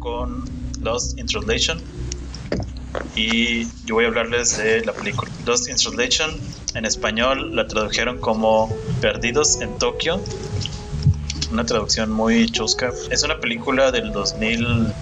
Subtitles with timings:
[0.00, 0.44] Con
[0.82, 1.80] Lost in Translation
[3.16, 5.30] y yo voy a hablarles de la película.
[5.46, 6.30] Lost in Translation
[6.74, 8.70] en español la tradujeron como
[9.00, 10.20] Perdidos en Tokio.
[11.50, 12.92] Una traducción muy chusca.
[13.10, 14.92] Es una película del 2000,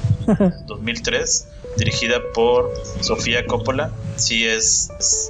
[0.69, 3.91] 2003 dirigida por Sofía Coppola.
[4.15, 4.89] Sí es,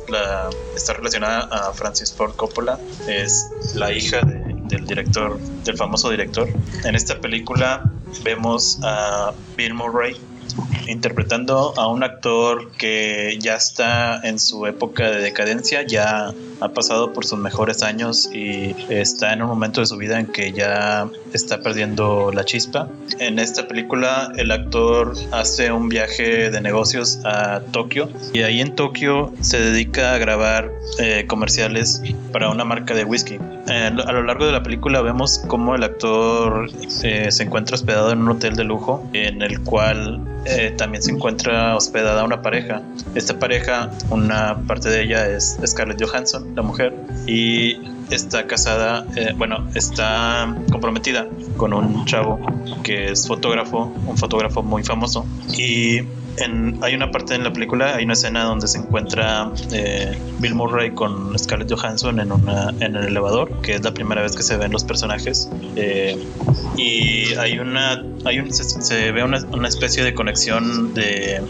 [0.08, 2.78] la está relacionada a Francis Ford Coppola.
[3.08, 6.46] Es la hija del director, del famoso director.
[6.84, 7.89] En esta película
[8.24, 10.16] vemos a Bill Murray
[10.86, 17.12] interpretando a un actor que ya está en su época de decadencia, ya ha pasado
[17.12, 21.08] por sus mejores años y está en un momento de su vida en que ya
[21.32, 22.88] está perdiendo la chispa.
[23.18, 28.74] En esta película el actor hace un viaje de negocios a Tokio y ahí en
[28.74, 32.02] Tokio se dedica a grabar eh, comerciales
[32.32, 33.38] para una marca de whisky.
[33.66, 36.70] a lo largo de la película vemos cómo el actor
[37.02, 41.10] eh, se encuentra hospedado en un hotel de lujo en el cual eh, también se
[41.10, 42.82] encuentra hospedada una pareja.
[43.14, 46.94] Esta pareja, una parte de ella es Scarlett Johansson, la mujer,
[47.26, 47.78] y
[48.10, 51.26] está casada, eh, bueno, está comprometida
[51.56, 52.40] con un chavo
[52.82, 55.26] que es fotógrafo, un fotógrafo muy famoso,
[55.56, 56.00] y
[56.82, 60.90] hay una parte en la película, hay una escena donde se encuentra eh, Bill Murray
[60.92, 64.56] con Scarlett Johansson en, una, en el elevador, que es la primera vez que se
[64.56, 65.50] ven los personajes.
[65.76, 66.18] Eh,
[66.76, 71.42] y hay una, hay un, se, ve una, una especie de conexión de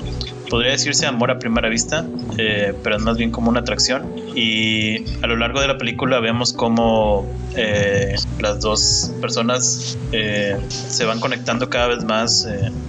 [0.50, 2.04] podría decirse amor a primera vista,
[2.36, 4.12] eh, pero es más bien como una atracción.
[4.34, 7.24] Y a lo largo de la película vemos cómo
[7.56, 12.46] eh, las dos personas eh, se van conectando cada vez más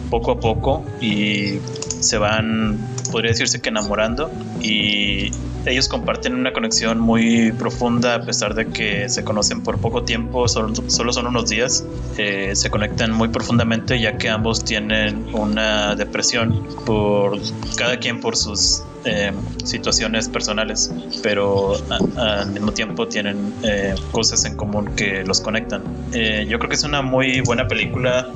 [0.09, 1.59] poco a poco y
[2.00, 2.80] se van,
[3.12, 4.31] podría decirse que enamorando.
[4.62, 5.31] Y
[5.66, 10.48] ellos comparten una conexión muy profunda a pesar de que se conocen por poco tiempo,
[10.48, 11.85] solo, son unos días.
[12.18, 17.40] Eh, se conectan muy profundamente ya que ambos tienen una depresión por
[17.75, 19.31] cada quien por sus eh,
[19.63, 20.91] situaciones personales,
[21.24, 21.74] pero
[22.18, 25.84] al mismo tiempo tienen eh, cosas en común que los conectan.
[26.12, 28.28] yo creo que es una muy buena película,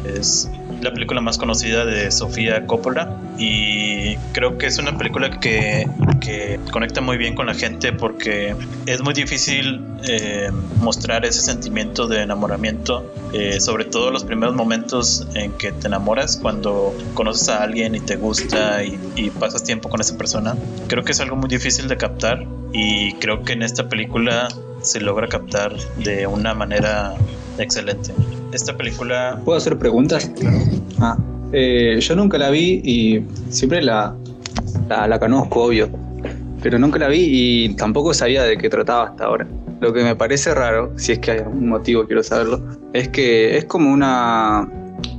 [0.81, 5.87] la película más conocida de Sofía Coppola y creo que es una película que,
[6.21, 8.55] que conecta muy bien con la gente porque
[8.85, 15.27] es muy difícil eh, mostrar ese sentimiento de enamoramiento, eh, sobre todo los primeros momentos
[15.33, 19.89] en que te enamoras, cuando conoces a alguien y te gusta y, y pasas tiempo
[19.89, 20.55] con esa persona.
[20.87, 24.47] Creo que es algo muy difícil de captar y creo que en esta película
[24.81, 27.15] se logra captar de una manera
[27.57, 28.13] excelente.
[28.55, 29.41] Esta película...
[29.43, 30.31] ¿Puedo hacer preguntas?
[31.01, 31.17] Ah,
[31.51, 34.15] eh, yo nunca la vi y siempre la,
[34.87, 35.89] la, conozco, obvio,
[36.63, 39.45] pero nunca la vi y tampoco sabía de qué trataba hasta ahora.
[39.81, 43.57] Lo que me parece raro, si es que hay algún motivo, quiero saberlo, es que
[43.57, 44.65] es como una,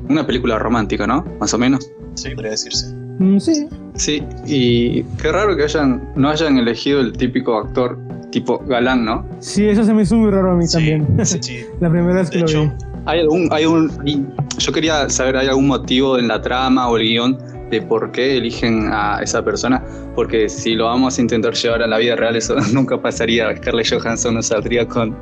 [0.09, 1.23] una película romántica, ¿no?
[1.39, 1.91] Más o menos.
[2.15, 2.87] Sí, podría decirse.
[3.19, 3.69] Mm, sí.
[3.97, 7.99] Sí, y qué raro que hayan, no hayan elegido el típico actor
[8.31, 9.27] tipo galán, ¿no?
[9.41, 11.07] Sí, eso se me hizo muy raro a mí también.
[11.27, 11.67] Sí.
[11.81, 12.71] la primera vez que lo vi.
[13.07, 17.05] Hay algún, hay un, yo quería saber, ¿hay algún motivo en la trama o el
[17.05, 17.39] guion
[17.71, 19.83] de por qué eligen a esa persona?
[20.17, 23.57] Porque si lo vamos a intentar llevar a la vida real, eso nunca pasaría.
[23.57, 25.17] Scarlett Johansson no saldría con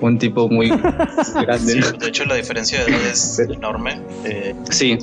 [0.00, 0.70] un tipo muy
[1.42, 1.80] grande.
[2.00, 4.00] de hecho, la diferencia de edad es enorme.
[4.24, 4.98] Eh, sí.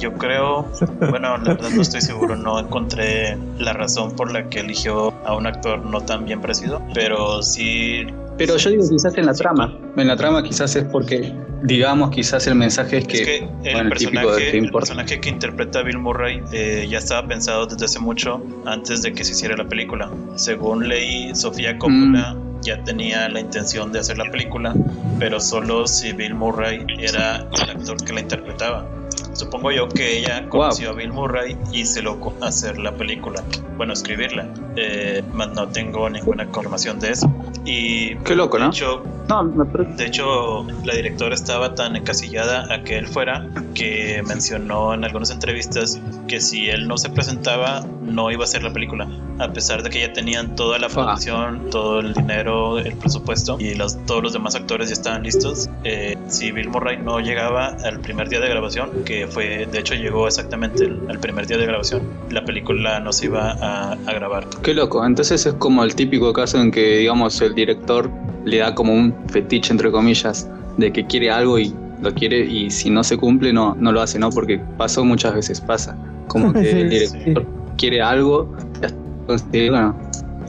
[0.00, 0.68] Yo creo,
[1.08, 5.36] bueno, la verdad no estoy seguro, no encontré la razón por la que eligió a
[5.36, 8.04] un actor no tan bien parecido, pero sí
[8.36, 9.78] pero yo digo quizás en la trama.
[9.96, 13.48] En la trama quizás es porque, digamos, quizás el mensaje es que...
[13.64, 13.88] el,
[14.70, 19.12] personaje, que interpreta a Bill Murray eh, ya estaba pensado desde hace mucho antes de
[19.12, 20.10] que se hiciera la película.
[20.36, 22.60] Según leí, Sofía Coppola mm.
[22.62, 24.74] ya tenía la intención de hacer la película,
[25.18, 28.86] pero solo si Bill Murray era el actor que la interpretaba.
[29.34, 33.42] Supongo yo que ella conoció a Bill Murray y se lo hacer la película,
[33.76, 34.48] bueno, escribirla.
[34.76, 37.30] Eh, no tengo ninguna confirmación de eso.
[37.64, 39.02] Y qué loco, de Hecho,
[39.96, 45.30] de hecho, la directora estaba tan encasillada a que él fuera que mencionó en algunas
[45.30, 49.08] entrevistas que si él no se presentaba no iba a hacer la película,
[49.38, 53.74] a pesar de que ya tenían toda la producción, todo el dinero, el presupuesto y
[53.74, 55.70] los, todos los demás actores ya estaban listos.
[55.84, 59.94] Eh, si Bill Murray no llegaba al primer día de grabación, que fue, de hecho
[59.94, 64.46] llegó exactamente el, primer día de grabación, la película no se iba a, a grabar.
[64.62, 68.10] Qué loco, entonces es como el típico caso en que digamos el director
[68.44, 72.70] le da como un fetiche entre comillas de que quiere algo y lo quiere y
[72.70, 74.30] si no se cumple no, no lo hace, ¿no?
[74.30, 75.96] Porque pasó muchas veces, pasa.
[76.28, 78.54] Como que el director quiere algo,
[79.52, 79.96] y bueno,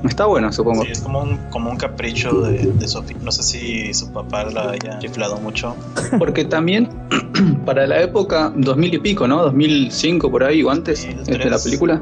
[0.10, 0.84] Está bueno, supongo.
[0.84, 3.16] Sí, es como un, como un capricho de, de Sophie.
[3.22, 5.76] No sé si su papá la haya chiflado mucho.
[6.20, 6.90] Porque también,
[7.66, 9.42] para la época, 2000 y pico, ¿no?
[9.44, 12.02] 2005 por ahí o antes de la película.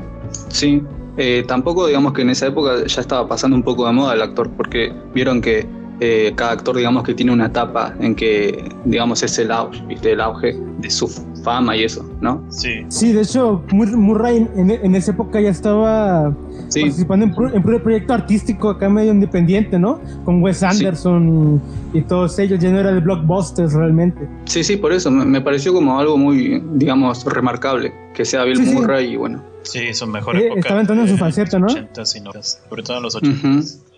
[0.49, 0.81] Sí.
[1.15, 4.21] Eh, tampoco digamos que en esa época ya estaba pasando un poco de moda el
[4.21, 5.67] actor, porque vieron que
[5.99, 10.11] eh, cada actor digamos que tiene una etapa en que digamos es el auge, ¿viste?
[10.11, 11.07] el auge de su
[11.43, 12.43] fama y eso, ¿no?
[12.49, 12.85] Sí.
[12.87, 16.33] Sí, de hecho, Murray en, en esa época ya estaba
[16.73, 20.01] participando en, en un proyecto artístico acá medio independiente, ¿no?
[20.25, 21.61] Con Wes Anderson
[21.93, 24.27] y, todos ellos, ya no era de blockbusters realmente.
[24.45, 29.13] Sí, sí, por eso me, pareció como algo muy, digamos, remarcable, que sea Bill Murray
[29.13, 29.43] y bueno.
[29.63, 30.49] Sí, su mejor eh.
[30.57, 31.67] Estaba entrando en su faceta, ¿no?
[31.67, 33.47] 80 y 90, sobre todo en los 80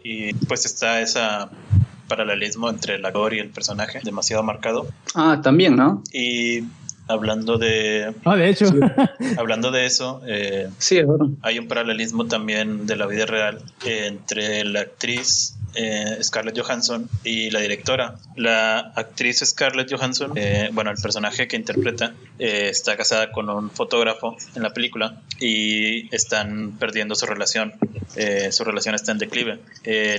[0.07, 1.50] Y pues está esa
[2.07, 4.88] paralelismo entre el actor y el personaje, demasiado marcado.
[5.16, 6.04] Ah, también, ¿no?
[6.13, 6.62] Y
[7.07, 8.13] hablando de...
[8.24, 8.66] Ah, de hecho.
[9.40, 11.25] hablando de eso, eh, sí, es verdad.
[11.42, 17.50] hay un paralelismo también de la vida real entre la actriz eh, Scarlett Johansson y
[17.50, 18.16] la directora.
[18.36, 23.69] La actriz Scarlett Johansson, eh, bueno, el personaje que interpreta, eh, está casada con un
[23.69, 27.74] fotógrafo en la película y están perdiendo su relación.
[28.52, 29.60] Su relación está en declive.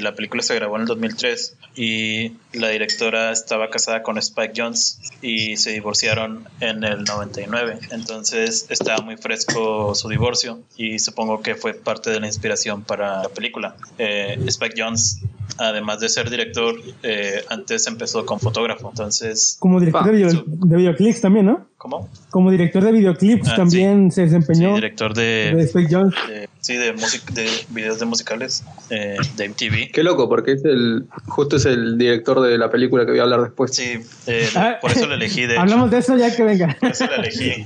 [0.01, 5.01] la película se grabó en el 2003 y la directora estaba casada con Spike Jones
[5.23, 7.79] y se divorciaron en el 99.
[7.91, 13.23] Entonces estaba muy fresco su divorcio y supongo que fue parte de la inspiración para
[13.23, 13.77] la película.
[13.99, 15.21] Spike Jones
[15.59, 19.57] además de ser director, eh, antes empezó como fotógrafo, entonces...
[19.59, 21.67] Como director de, videoclips también, ¿no?
[21.79, 22.09] ¿Cómo?
[22.31, 24.71] Como director de videoclips ah, también se desempeñó.
[24.71, 25.53] Sí, director de...
[25.55, 26.15] De Space Jones.
[26.67, 26.93] Sí, de,
[27.33, 29.93] de videos de musicales, eh, de MTV.
[29.93, 33.23] Qué loco, porque es el justo es el director de la película que voy a
[33.23, 33.75] hablar después.
[33.75, 36.77] Sí, eh, ah, por eso lo elegí, de Hablamos de eso ya que venga.
[36.81, 37.65] Por eso lo elegí.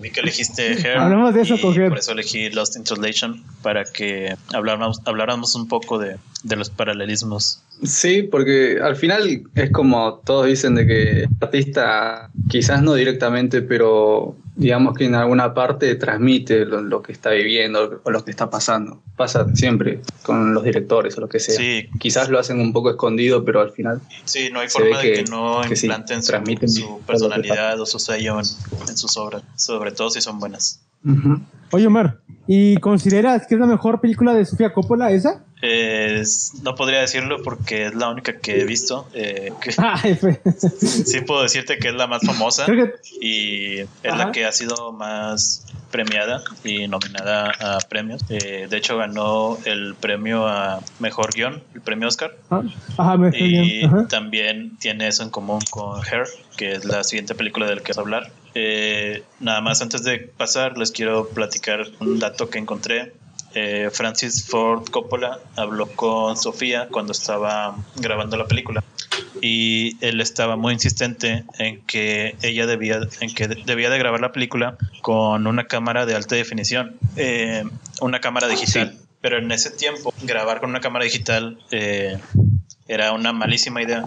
[0.00, 0.98] vi que elegiste Hair.
[0.98, 5.68] Hablamos de eso con Por eso elegí Lost in Translation, para que habláramos, habláramos un
[5.68, 7.62] poco de de los paralelismos.
[7.82, 13.62] Sí, porque al final es como todos dicen de que el artista quizás no directamente,
[13.62, 18.50] pero digamos que en alguna parte transmite lo, que está viviendo o lo que está
[18.50, 19.02] pasando.
[19.16, 21.56] Pasa siempre con los directores o lo que sea.
[21.56, 21.88] Sí.
[21.98, 24.00] Quizás lo hacen un poco escondido, pero al final...
[24.24, 29.16] Sí, no hay forma de que, no implanten su, personalidad o su sello en, sus
[29.16, 30.80] obras, sobre todo si son buenas.
[31.70, 35.44] Oye, Omar, ¿y consideras que es la mejor película de Sofía Coppola esa?
[36.62, 39.06] no podría decirlo porque es la única que he visto.
[39.14, 39.52] Eh,
[40.80, 42.66] sí puedo decirte que es la más famosa
[43.20, 48.22] y es la que ha sido más premiada y nominada a premios.
[48.28, 52.32] Eh, de hecho ganó el premio a mejor guion, el premio Oscar.
[52.50, 57.78] Ah, y también tiene eso en común con Her, que es la siguiente película del
[57.78, 58.32] que quiero hablar.
[58.54, 63.12] Eh, nada más antes de pasar les quiero platicar un dato que encontré.
[63.54, 68.82] Eh, Francis Ford Coppola habló con Sofía cuando estaba grabando la película
[69.42, 74.32] y él estaba muy insistente en que ella debía en que debía de grabar la
[74.32, 77.64] película con una cámara de alta definición eh,
[78.00, 78.98] una cámara digital.
[79.20, 82.18] Pero en ese tiempo grabar con una cámara digital eh,
[82.88, 84.04] era una malísima idea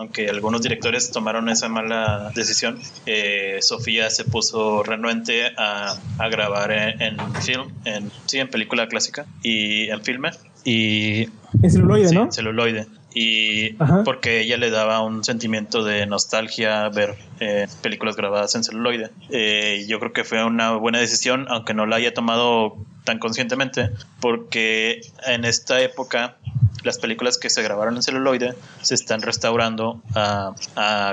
[0.00, 5.94] aunque algunos directores tomaron esa mala decisión, eh, Sofía se puso renuente a,
[6.30, 10.30] grabar en, film, en, sí, en película clásica y en filme.
[10.64, 11.28] Y,
[11.62, 12.32] en celuloide, ¿no?
[12.32, 12.86] celuloide.
[13.12, 13.72] Y
[14.04, 19.10] porque ella le daba un sentimiento de nostalgia ver eh, películas grabadas en celuloide.
[19.28, 23.90] Eh, yo creo que fue una buena decisión, aunque no la haya tomado tan conscientemente,
[24.20, 26.36] porque en esta época
[26.84, 30.54] las películas que se grabaron en celuloide se están restaurando a,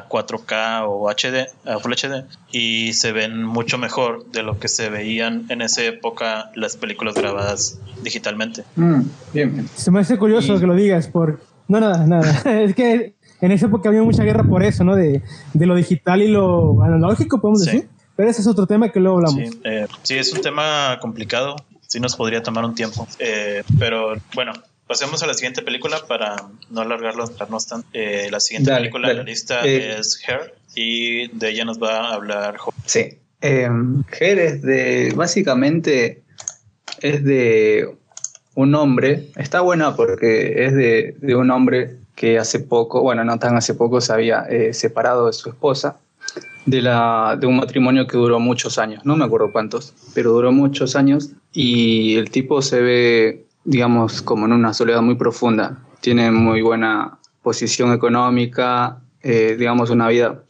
[0.10, 4.90] 4K o HD, a Full HD, y se ven mucho mejor de lo que se
[4.90, 8.64] veían en esa época las películas grabadas digitalmente.
[8.76, 9.02] Mm,
[9.34, 9.70] bien.
[9.76, 11.42] Se me hace curioso que lo digas, por...
[11.68, 12.42] No, nada, nada.
[12.64, 14.96] es que en esa época había mucha guerra por eso, ¿no?
[14.96, 15.22] De,
[15.54, 17.88] lo digital y lo analógico, podemos decir.
[18.16, 19.40] Pero ese es otro tema que luego hablamos.
[19.40, 21.56] Sí, eh, sí, es un tema complicado.
[21.88, 23.08] Sí nos podría tomar un tiempo.
[23.20, 24.54] Eh, pero bueno,
[24.88, 26.38] Pasemos a la siguiente película para
[26.70, 27.84] no alargarlo tanto.
[27.94, 32.10] Eh, la siguiente película de la lista eh, es Hair y de ella nos va
[32.10, 32.58] a hablar.
[32.86, 33.18] Sí.
[33.42, 33.70] Eh,
[34.20, 35.14] Hair es de.
[35.16, 36.24] Básicamente
[37.02, 37.96] es de
[38.56, 39.28] un hombre.
[39.36, 43.76] Está buena porque es de, de un hombre que hace poco, bueno, no tan hace
[43.76, 46.00] poco, se había eh, separado de su esposa.
[46.66, 50.52] De, la, de un matrimonio que duró muchos años, no me acuerdo cuántos, pero duró
[50.52, 55.78] muchos años y el tipo se ve digamos, como en una soledad muy profunda.
[56.00, 60.42] Tiene muy buena posición económica, eh, digamos, una vida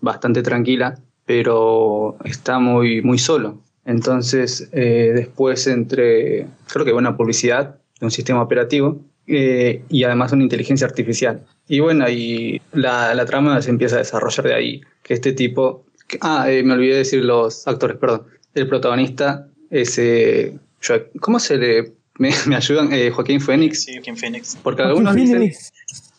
[0.00, 3.60] bastante tranquila, pero está muy, muy solo.
[3.84, 10.44] Entonces, eh, después entre, creo que buena publicidad, un sistema operativo eh, y además una
[10.44, 11.44] inteligencia artificial.
[11.68, 15.84] Y bueno, y la, la, trama se empieza a desarrollar de ahí, que este tipo...
[16.22, 18.22] ah, me olvidé decir los actores, perdón.
[18.54, 20.00] El protagonista es...
[21.20, 22.03] ¿Cómo se le...?
[22.18, 22.90] ¿Me, me ayudan?
[23.12, 23.84] Joaquín Phoenix.
[23.84, 24.58] Sí, Joaquín Phoenix.
[24.62, 25.52] Porque algunos dicen...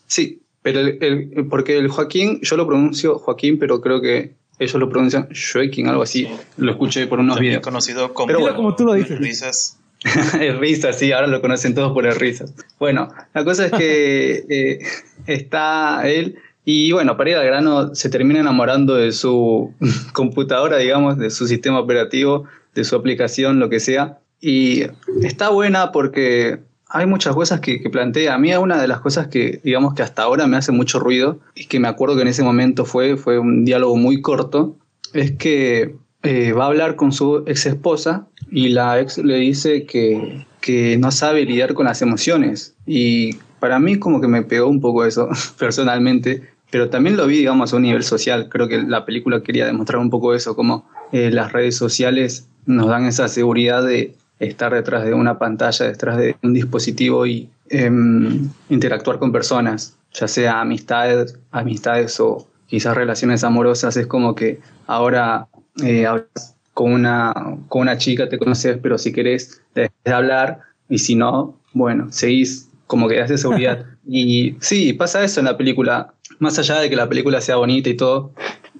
[0.06, 4.88] Sí, pero el, porque el Joaquín, yo lo pronuncio Joaquín, pero creo que ellos lo
[4.88, 6.28] pronuncian Joaquín, algo así.
[6.56, 7.62] Lo escuché por unos videos.
[7.62, 9.18] conocido como, pero como tú lo dices.
[9.20, 9.78] Risas.
[10.40, 12.54] el Risas, sí, ahora lo conocen todos por el Risas.
[12.78, 14.78] Bueno, la cosa es que eh,
[15.26, 19.72] está él y bueno, para ir al grano, se termina enamorando de su
[20.12, 24.18] computadora, digamos, de su sistema operativo, de su aplicación, lo que sea.
[24.48, 24.84] Y
[25.24, 28.32] está buena porque hay muchas cosas que, plantea.
[28.32, 31.40] A mí una de las cosas que, digamos, que hasta ahora me hace mucho ruido
[31.56, 34.76] y que me acuerdo que en ese momento fue, fue un diálogo muy corto,
[35.12, 39.84] es que eh, va a hablar con su ex esposa y la ex le dice
[39.84, 42.76] que, que no sabe lidiar con las emociones.
[42.86, 47.38] Y para mí como que me pegó un poco eso personalmente, pero también lo vi,
[47.38, 48.48] digamos, a un nivel social.
[48.48, 52.86] Creo que la película quería demostrar un poco eso, como eh, las redes sociales nos
[52.86, 58.48] dan esa seguridad de estar detrás de una pantalla, detrás de un dispositivo y em,
[58.68, 65.46] interactuar con personas, ya sea amistades, amistades o quizás relaciones amorosas, es como que ahora
[65.82, 67.32] eh, hablas con una,
[67.68, 72.12] con una chica, te conoces, pero si querés, debes de hablar, y si no, bueno,
[72.12, 73.86] seguís como que de seguridad.
[74.06, 77.88] y sí, pasa eso en la película, más allá de que la película sea bonita
[77.88, 78.32] y todo,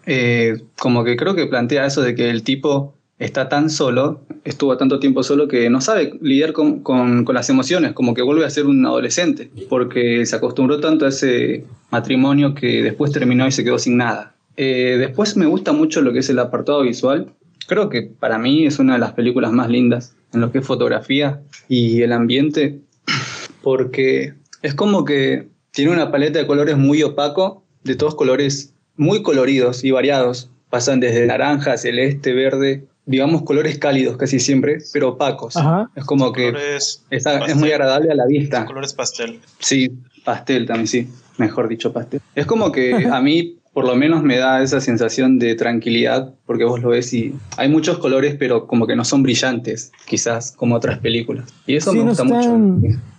[0.06, 4.76] eh, como que creo que plantea eso de que el tipo está tan solo, estuvo
[4.76, 8.50] tanto tiempo solo que no sabe lidiar con, con, las emociones, como que vuelve a
[8.50, 13.64] ser un adolescente, porque se acostumbró tanto a ese matrimonio que después terminó y se
[13.64, 14.35] quedó sin nada.
[14.56, 17.32] Eh, después me gusta mucho lo que es el apartado visual.
[17.66, 20.66] Creo que para mí es una de las películas más lindas en lo que es
[20.66, 22.80] fotografía y el ambiente,
[23.62, 29.23] porque es como que tiene una paleta de colores muy opaco, de todos colores muy
[29.23, 30.50] coloridos y variados.
[30.70, 35.54] Pasan desde naranja, celeste, verde, digamos, colores cálidos casi siempre, pero opacos.
[35.94, 38.66] Es como que es muy agradable a la vista.
[38.66, 39.40] Colores pastel.
[39.60, 39.90] Sí,
[40.25, 41.08] pastel también, sí.
[41.38, 42.20] Mejor dicho, pastel.
[42.34, 46.64] Es como que a mí, por lo menos, me da esa sensación de tranquilidad, porque
[46.64, 50.75] vos lo ves y hay muchos colores, pero como que no son brillantes, quizás como
[50.75, 51.52] otras películas.
[51.66, 52.58] Y eso me gusta mucho.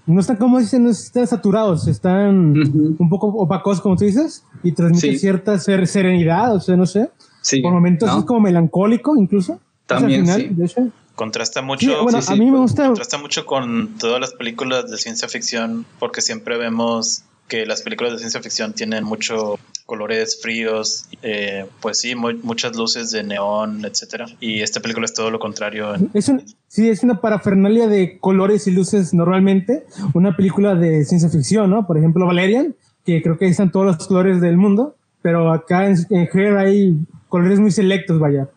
[0.07, 2.53] No están, como dicen, no están saturados, están
[2.97, 7.09] un poco opacos, como tú dices, y transmiten cierta serenidad, o sea, no sé.
[7.41, 9.59] Sí, por momentos es como melancólico, incluso.
[9.87, 10.91] También, sí.
[11.15, 12.03] Contrasta mucho.
[12.03, 12.85] bueno, a mí me gusta.
[12.85, 18.13] Contrasta mucho con todas las películas de ciencia ficción, porque siempre vemos que las películas
[18.13, 24.27] de ciencia ficción tienen muchos colores fríos, eh, pues sí, muchas luces de neón, etcétera.
[24.39, 25.95] Y esta película es todo lo contrario.
[26.13, 29.85] Es un, sí, es una parafernalia de colores y luces normalmente.
[30.13, 31.87] Una película de ciencia ficción, ¿no?
[31.87, 32.75] Por ejemplo, Valerian,
[33.05, 36.95] que creo que están todos los colores del mundo, pero acá en, en hay
[37.29, 38.49] colores muy selectos, vaya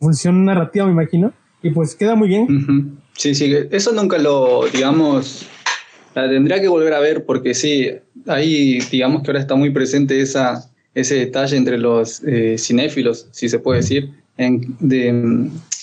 [0.00, 2.98] función narrativa, me imagino, y pues queda muy bien.
[3.16, 5.46] Sí, sí, eso nunca lo, digamos,
[6.14, 7.90] la tendría que volver a ver porque sí,
[8.26, 13.48] ahí digamos que ahora está muy presente esa, ese detalle entre los eh, cinéfilos, si
[13.48, 15.08] se puede decir, en, de,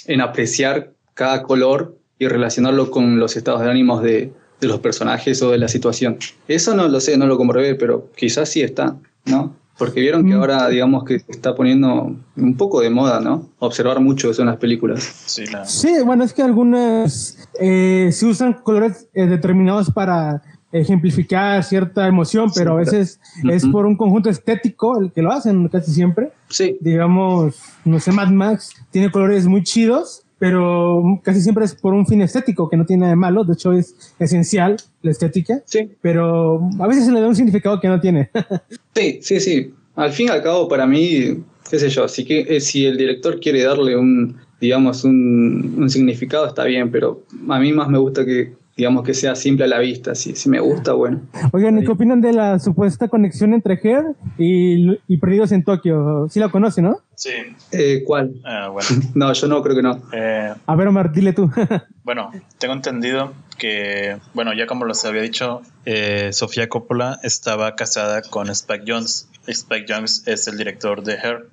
[0.07, 5.41] en apreciar cada color y relacionarlo con los estados de ánimos de, de los personajes
[5.43, 6.17] o de la situación.
[6.47, 9.55] Eso no lo sé, no lo comprobé, pero quizás sí está, ¿no?
[9.77, 13.49] Porque vieron que ahora, digamos, que está poniendo un poco de moda, ¿no?
[13.59, 15.03] Observar mucho eso en las películas.
[15.03, 20.41] Sí, sí bueno, es que algunas eh, se usan colores eh, determinados para
[20.71, 23.19] ejemplificar cierta emoción, pero a veces
[23.49, 26.31] es por un conjunto estético el que lo hacen casi siempre.
[26.49, 26.77] Sí.
[26.81, 27.55] Digamos,
[27.85, 32.21] no sé, Mad Max tiene colores muy chidos, pero casi siempre es por un fin
[32.21, 35.91] estético, que no tiene nada de malo, de hecho es esencial la estética, sí.
[36.01, 38.29] pero a veces se le da un significado que no tiene.
[38.95, 39.73] sí, sí, sí.
[39.95, 42.97] Al fin y al cabo, para mí, qué sé yo, así que eh, si el
[42.97, 47.97] director quiere darle un, digamos, un, un significado, está bien, pero a mí más me
[47.97, 51.21] gusta que digamos que sea simple a la vista, si, si me gusta, bueno.
[51.51, 54.05] Oigan, ¿qué opinan de la supuesta conexión entre Her
[54.37, 56.27] y, y Perdidos en Tokio?
[56.29, 56.99] Sí la conoce, ¿no?
[57.17, 57.31] Sí.
[57.71, 58.41] Eh, ¿Cuál?
[58.71, 58.89] Bueno.
[59.15, 60.03] no, yo no, creo que no.
[60.13, 61.51] Eh, a ver, Omar, dile tú.
[62.03, 68.21] bueno, tengo entendido que, bueno, ya como les había dicho, eh, Sofía Coppola estaba casada
[68.21, 69.27] con Spike Jones.
[69.47, 71.49] Spike Jones es el director de Her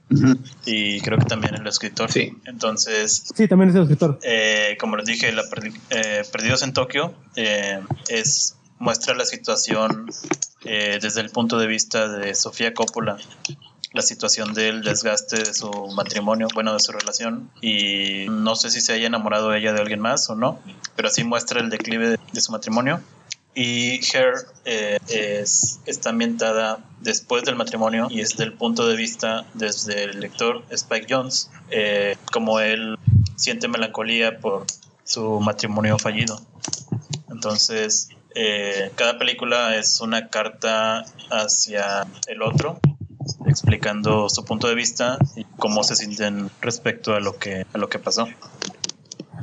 [0.66, 2.12] y creo que también el escritor.
[2.12, 2.37] Sí.
[2.44, 3.25] Entonces.
[3.35, 4.18] Sí, también es el escritor.
[4.23, 5.44] Eh, como les dije, la
[6.30, 10.11] Perdidos en Tokio es muestra la situación
[10.62, 13.16] desde el punto de vista de Sofía Coppola
[13.94, 18.80] la situación del desgaste de su matrimonio, bueno, de su relación, y no sé si
[18.80, 20.60] se haya enamorado ella de alguien más o no,
[20.96, 23.00] pero sí muestra el declive de, su matrimonio
[23.54, 24.34] Y Her
[24.64, 30.18] eh, es, está ambientada después del matrimonio y es del punto de vista desde el
[30.18, 32.98] lector Spike Jones, eh, como él
[33.36, 34.66] siente melancolía por
[35.04, 36.40] su matrimonio fallido.
[37.30, 42.80] Entonces, eh, cada película es una carta hacia el otro,
[43.46, 47.88] explicando su punto de vista y cómo se sienten respecto a lo que, a lo
[47.88, 48.26] que pasó.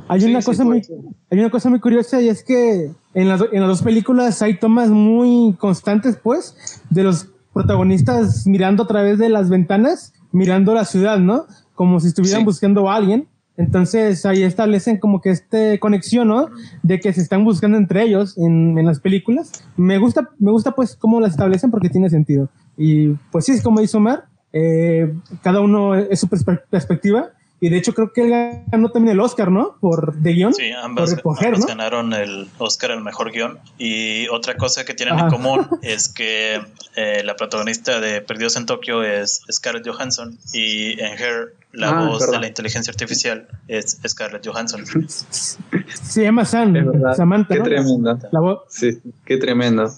[0.08, 0.82] Hay una, cosa muy,
[1.30, 4.58] hay una cosa muy curiosa y es que en las, en las dos películas hay
[4.58, 6.56] tomas muy constantes, pues,
[6.90, 11.46] de los protagonistas mirando a través de las ventanas, mirando la ciudad, ¿no?
[11.74, 13.28] Como si estuvieran buscando a alguien.
[13.56, 16.48] Entonces ahí establecen como que este conexión, ¿no?
[16.82, 19.52] De que se están buscando entre ellos en, en las películas.
[19.76, 22.48] Me gusta, me gusta pues cómo las establecen porque tiene sentido.
[22.84, 27.76] Y pues sí, es como dice Omar, eh, cada uno es su perspectiva y de
[27.76, 29.76] hecho creo que él ganó también el Oscar, ¿no?
[29.80, 30.52] Por de guion.
[30.52, 31.16] Sí, ambas,
[31.64, 33.60] ganaron el Oscar al mejor guion.
[33.78, 36.60] Y otra cosa que tienen en común es que
[36.96, 42.08] eh, la protagonista de Perdidos en Tokio es Scarlett Johansson y en Her la ah,
[42.08, 44.84] voz de la inteligencia artificial es Scarlett Johansson.
[45.06, 46.74] Se llama Sam,
[47.14, 47.54] Samantha.
[47.54, 48.18] Qué tremenda.
[48.32, 48.62] La voz.
[48.70, 49.88] Sí, qué tremendo.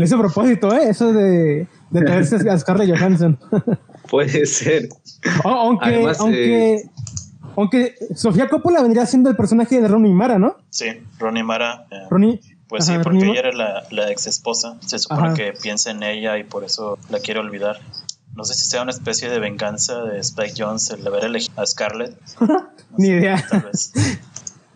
[0.00, 0.88] Le hice propósito, ¿eh?
[0.88, 3.38] Eso de, de traerse a Scarlett Johansson.
[4.10, 4.88] Puede ser.
[5.44, 6.90] aunque, aunque, eh,
[7.54, 10.56] aunque Sofía Coppola vendría siendo el personaje de Ronnie Mara, ¿no?
[10.70, 10.86] Sí,
[11.18, 11.86] Ronnie Mara.
[11.90, 12.40] Eh, Ronnie.
[12.66, 14.78] Pues sí, porque ella era la, la ex esposa.
[14.80, 17.76] Se supone que piensa en ella y por eso la quiere olvidar.
[18.34, 21.66] No sé si sea una especie de venganza de Spike Jones el haber elegido a
[21.66, 22.16] Scarlett.
[22.96, 23.44] ni idea.
[23.50, 23.92] Tal vez.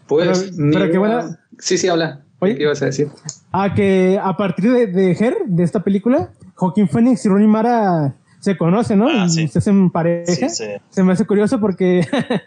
[0.07, 1.40] Pues, pero, qué buena.
[1.59, 2.24] Sí, sí, habla.
[2.44, 3.08] ¿Qué ibas a decir?
[3.52, 8.14] Ah, que a partir de, de Her, de esta película, Joaquín Phoenix y Ronnie Mara
[8.44, 9.08] se conocen, ¿no?
[9.08, 10.50] Ah, y se hacen pareja.
[10.50, 12.06] Se me hace curioso porque,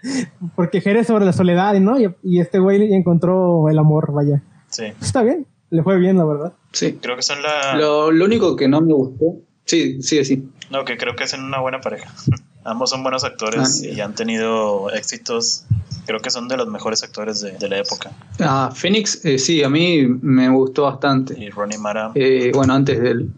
[0.56, 1.98] porque Jerez sobre la soledad, ¿no?
[2.00, 4.44] Y, este güey encontró el amor, vaya.
[4.70, 4.84] Sí.
[5.02, 6.54] Está bien, le fue bien, la verdad.
[6.72, 7.00] Sí.
[7.02, 7.76] Creo que son la.
[7.76, 9.38] Lo, único que no me gustó.
[9.66, 10.48] Sí, sí, sí.
[10.70, 12.14] No, que creo que hacen una buena pareja.
[12.68, 15.64] Ambos son buenos actores ah, y han tenido éxitos.
[16.06, 18.12] Creo que son de los mejores actores de, la época.
[18.42, 21.34] Ah, Phoenix, eh, sí, a mí me gustó bastante.
[21.40, 22.12] Y Ronnie Mara.
[22.14, 23.32] Eh, bueno, antes del,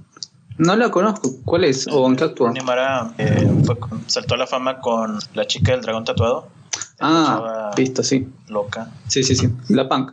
[0.60, 1.32] no la conozco.
[1.46, 1.88] ¿Cuál es?
[1.88, 2.54] ¿O en qué actúa?
[2.64, 3.50] Mara eh,
[4.08, 6.50] saltó a la fama con la chica del dragón tatuado.
[7.00, 8.28] Ah, visto, sí.
[8.50, 8.90] Loca.
[9.08, 9.50] Sí, sí, sí.
[9.70, 10.12] La punk.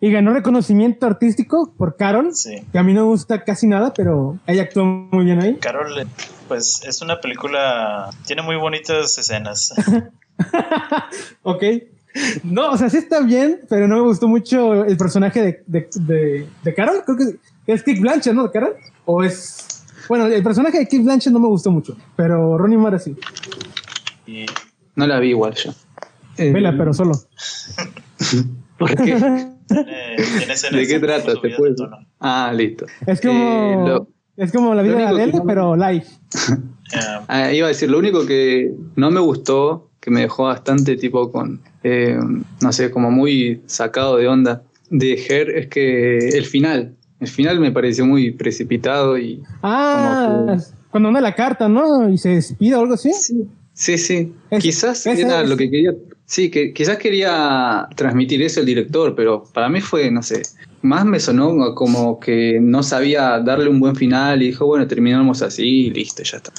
[0.00, 2.34] Y ganó, reconocimiento artístico por Carol.
[2.34, 2.62] Sí.
[2.72, 5.56] Que a mí no me gusta casi nada, pero ella actuó muy bien ahí.
[5.56, 6.06] Carol, eh,
[6.46, 8.10] pues es una película.
[8.26, 9.74] Tiene muy bonitas escenas.
[11.42, 11.64] ok.
[12.42, 15.88] No, o sea, sí está bien, pero no me gustó mucho el personaje de, de,
[15.94, 17.02] de, de Carol.
[17.04, 18.44] Creo que es Kick Blanchett, ¿no?
[18.44, 18.76] ¿De Carol?
[19.04, 19.84] O es.
[20.08, 23.16] Bueno, el personaje de Keith Blanchett no me gustó mucho, pero Ronnie Mara sí.
[24.96, 25.72] No la vi igual yo.
[26.36, 27.12] Eh, Vela, pero solo.
[28.78, 29.48] ¿Por qué?
[30.72, 31.32] ¿De qué trata?
[31.40, 31.54] ¿Te
[32.20, 32.86] Ah, listo.
[33.06, 34.00] Es como, eh,
[34.36, 36.04] es como la vida de Adele, pero live.
[37.28, 41.30] ah, iba a decir, lo único que no me gustó, que me dejó bastante tipo
[41.30, 42.18] con, eh,
[42.60, 47.60] no sé, como muy sacado de onda de Her, es que el final, el final
[47.60, 49.42] me pareció muy precipitado y.
[49.62, 50.56] Ah,
[50.90, 52.08] cuando manda la carta, ¿no?
[52.08, 53.12] Y se despide o algo así.
[53.72, 54.32] Sí, sí.
[54.60, 55.92] quizás era lo que quería.
[56.26, 60.42] Sí, que quizás quería transmitir eso el director, pero para mí fue, no sé,
[60.80, 65.42] más me sonó como que no sabía darle un buen final y dijo, bueno, terminamos
[65.42, 66.52] así y listo, ya está.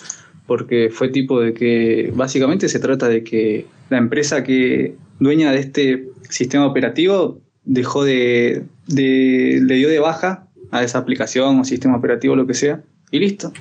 [0.46, 5.60] Porque fue tipo de que básicamente se trata de que la empresa que dueña de
[5.60, 11.98] este sistema operativo dejó de, de le dio de baja a esa aplicación o sistema
[11.98, 13.52] operativo, lo que sea, y listo.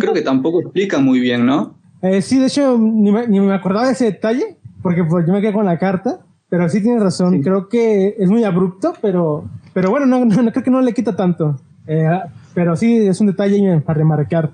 [0.00, 1.74] Creo que tampoco explica muy bien, ¿no?
[2.02, 5.52] Eh, sí, de hecho, ni me, acordaba de ese detalle, porque pues, yo me quedé
[5.52, 10.06] con la carta, pero sí tienes razón, creo que es muy abrupto, pero, pero bueno,
[10.06, 11.60] no, no, creo que no le quita tanto.
[11.86, 12.08] Eh,
[12.54, 14.52] pero sí, es un detalle para remarcar.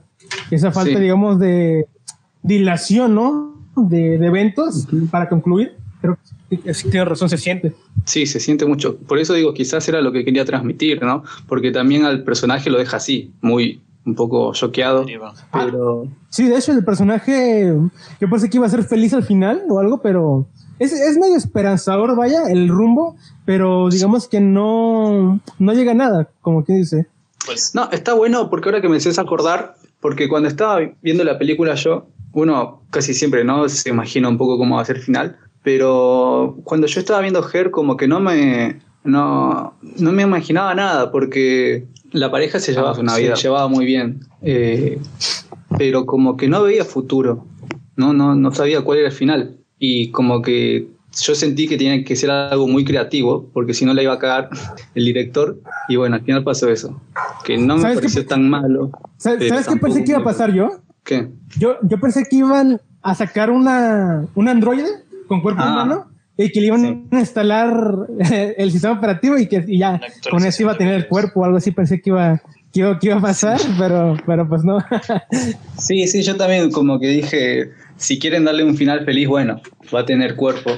[0.51, 1.87] Esa falta, digamos, de
[2.43, 3.55] dilación, ¿no?
[3.77, 5.77] De, eventos para concluir.
[6.01, 6.19] Creo
[6.51, 7.75] que sí tiene razón, se siente.
[8.05, 8.97] Sí, se siente mucho.
[8.97, 11.25] Por eso digo, quizás era lo que quería transmitir, ¿no?
[11.47, 15.05] Porque también al personaje lo deja así, muy un poco choqueado.
[15.53, 16.09] Pero...
[16.31, 17.75] sí, de hecho, el personaje,
[18.21, 20.47] yo pensé que iba a ser feliz al final o algo, pero
[20.79, 26.31] es, es medio esperanzador, vaya, el rumbo, pero digamos que no, no llega a nada,
[26.41, 27.07] como quien dice.
[27.45, 27.75] Pues...
[27.75, 31.75] No, está bueno porque ahora que me haces acordar, porque cuando estaba viendo la película
[31.75, 35.39] yo, uno casi siempre no se imagina un poco cómo va a ser el final,
[35.63, 41.11] pero cuando yo estaba viendo Her, como que no me, no, no me imaginaba nada,
[41.11, 44.99] porque la pareja se llevaba, se llevaba muy bien, eh,
[45.77, 47.47] pero como que no veía futuro,
[47.97, 49.57] no, no, no sabía cuál era el final.
[49.79, 50.89] Y como que
[51.21, 54.19] yo sentí que tenía que ser algo muy creativo, porque si no la iba a
[54.19, 54.51] cagar
[54.95, 55.61] el director.
[55.89, 57.01] Y bueno, al final pasó eso.
[57.45, 58.91] Que no me pareció tan malo.
[59.17, 60.71] ¿Sabes, qué pensé que iba a pasar yo?
[61.05, 61.29] ¿Qué?
[61.59, 64.89] Yo, yo pensé que iban a sacar una, un androide
[65.29, 65.71] con cuerpo ah.
[65.71, 68.07] humano y que le iban a instalar
[68.57, 71.59] el sistema operativo y que ya con eso iba a tener el cuerpo o algo
[71.59, 71.73] así.
[71.73, 72.41] Pensé que iba,
[72.73, 74.79] que iba, a pasar, pero, pero pues no.
[75.79, 79.61] sí, sí, yo también como que dije, si quieren darle un final feliz, bueno,
[79.95, 80.71] va a tener cuerpo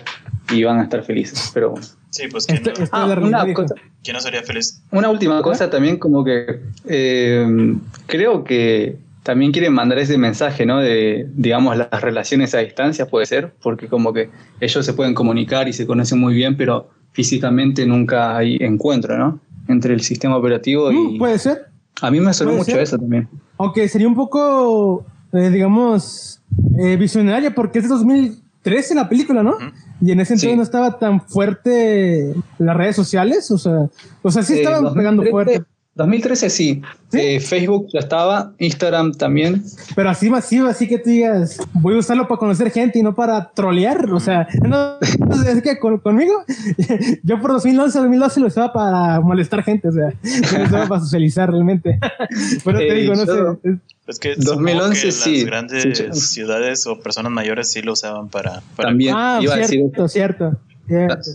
[0.50, 1.74] y van a estar felices, pero
[2.10, 4.82] Sí, pues ¿quién, no, ah, una cosa, ¿quién no sería feliz?
[4.90, 8.98] Una última cosa también como que eh, creo que
[9.30, 10.80] también quieren mandar ese mensaje, ¿no?
[10.80, 14.28] De, digamos, las relaciones a distancia, puede ser, porque como que
[14.60, 19.38] ellos se pueden comunicar y se conocen muy bien, pero físicamente nunca hay encuentro, ¿no?
[19.68, 20.96] Entre el sistema operativo y...
[20.96, 21.66] Mm, puede ser.
[22.02, 23.28] A mí me sonó mucho eso también.
[23.56, 26.42] Aunque sería un poco, eh, digamos,
[26.76, 29.58] eh, visionaria, porque es de 2013 la película, ¿no?
[30.00, 33.88] Y en ese entonces no estaba tan fuerte las redes sociales, o sea,
[34.22, 35.62] o sea sí eh, estaban pegando fuerte.
[35.94, 36.82] 2013 sí.
[37.12, 39.64] Eh, Facebook ya estaba, Instagram también.
[39.96, 43.14] Pero así masivo, así que tú digas, voy a usarlo para conocer gente y no
[43.14, 44.10] para trolear.
[44.12, 46.44] O sea, no, es que conmigo,
[47.24, 50.12] yo por 2011, 2012 lo usaba para molestar gente, o sea,
[50.58, 51.98] lo usaba para socializar realmente.
[52.64, 53.78] Pero te digo, no sé.
[54.06, 55.36] Es que 2011 sí.
[55.38, 58.62] Las grandes ciudades o personas mayores sí lo usaban para.
[58.76, 59.14] También.
[59.16, 60.56] Ah, iba cierto, a decir, cierto.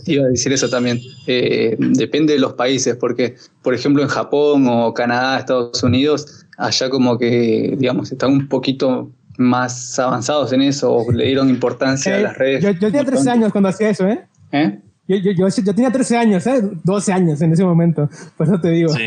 [0.06, 1.00] Iba a decir eso también.
[1.26, 6.90] Eh, depende de los países, porque, por ejemplo, en Japón o Canadá, Estados Unidos, allá
[6.90, 12.20] como que, digamos, están un poquito más avanzados en eso, o le dieron importancia a
[12.20, 12.62] las redes.
[12.62, 14.24] Yo, tenía 13 años cuando hacía eso, ¿eh?
[14.52, 14.80] ¿Eh?
[15.08, 16.62] Yo, yo, yo, tenía 13 años, ¿eh?
[16.82, 18.92] 12 años en ese momento, por eso te digo.
[18.92, 19.04] Sí.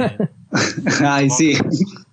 [1.05, 1.53] Ay, sí.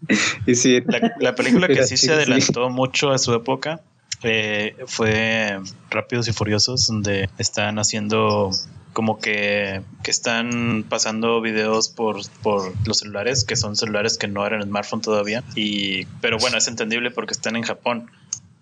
[0.46, 0.82] y sí.
[1.20, 3.80] La, película que sí se adelantó mucho a su época
[4.26, 5.60] eh, fue
[5.90, 8.50] Rápidos y Furiosos, donde están haciendo
[8.92, 14.46] como que, que están pasando videos por, por los celulares, que son celulares que no
[14.46, 15.44] eran smartphone todavía.
[15.54, 18.10] Y, pero bueno, es entendible porque están en Japón.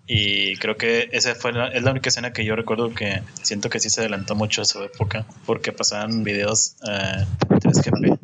[0.07, 3.69] Y creo que esa fue la, es la única escena que yo recuerdo que siento
[3.69, 8.19] que sí se adelantó mucho a su época, porque pasaban videos eh, 3GP.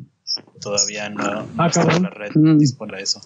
[0.59, 2.57] Todavía no, ah, estaba la red mm.
[2.57, 3.21] dispone de eso.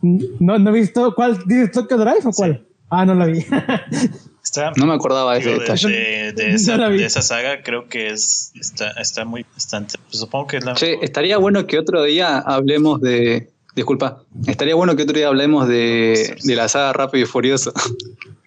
[0.00, 2.66] No, no he visto cuál, ¿dices Tokyo Drive o cuál?
[2.90, 3.44] Ah, no la vi.
[4.76, 5.58] no me acordaba de,
[6.36, 9.98] de, esa, saga, creo que es está, está muy bastante.
[10.08, 10.74] Pues supongo que es la.
[10.74, 13.50] Che, estaría bueno que otro día hablemos de.
[13.74, 17.72] Disculpa, estaría bueno que otro día hablemos de, de la saga Rápido y Furioso.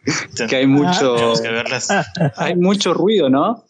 [0.50, 1.34] que hay mucho.
[2.38, 3.65] Hay mucho ruido, ¿no?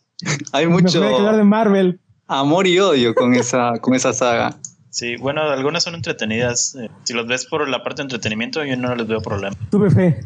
[0.52, 1.02] Hay mucho.
[1.02, 2.00] de Marvel.
[2.28, 4.58] Amor y odio con esa, con esa saga.
[4.90, 6.76] Sí, bueno, algunas son entretenidas.
[6.76, 9.56] Eh, si los ves por la parte de entretenimiento, yo no les veo problema.
[9.70, 10.20] Tuve fe.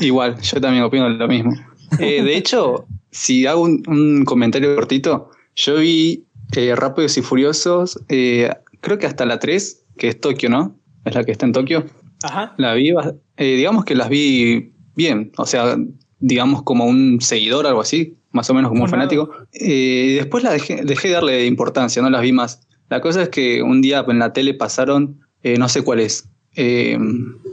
[0.00, 1.52] Igual, yo también opino lo mismo.
[1.98, 6.24] Eh, de hecho, si hago un, comentario cortito, yo vi
[6.56, 10.76] eh, Rápidos y Furiosos, creo que hasta la 3, que es Tokio, ¿no?
[11.04, 11.86] Es la que está en Tokio.
[12.22, 12.54] Ajá.
[12.58, 12.92] La vi,
[13.36, 15.76] digamos que las vi bien, o sea,
[16.18, 19.30] digamos como un seguidor, algo así, más o menos como un fanático.
[19.52, 22.60] después la dejé, dejé de darle importancia, no las vi más.
[22.88, 26.28] La cosa es que un día en la tele pasaron, eh, no sé cuál es,
[26.56, 26.98] eh,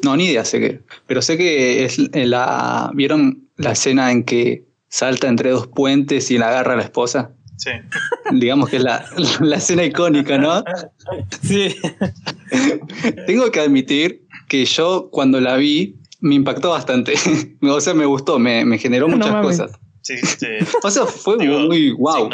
[0.04, 4.66] no, ni idea sé qué, pero sé que es la, ¿vieron la escena en que
[4.90, 7.32] salta entre dos puentes y la agarra a la esposa?
[7.58, 7.72] Sí.
[8.32, 9.06] Digamos que es la,
[9.40, 10.64] la escena icónica, ¿no?
[11.42, 11.76] Sí.
[13.28, 17.14] Tengo que admitir que yo cuando la vi me impactó bastante.
[17.62, 19.72] o sea, me gustó, me, me generó muchas cosas.
[20.02, 20.48] Sí, sí.
[20.82, 22.30] O sea, fue muy wow.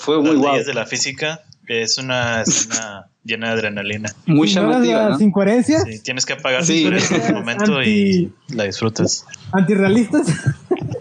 [0.00, 0.64] fue muy wow.
[0.64, 4.14] de la física, es una escena llena de adrenalina.
[4.26, 5.16] Muy llamativa.
[5.18, 5.80] ¿Sin coherencia?
[5.80, 6.86] Sí, tienes que apagar sí.
[6.86, 9.26] en ese momento y la disfrutas.
[9.52, 10.26] ¿Antirrealistas?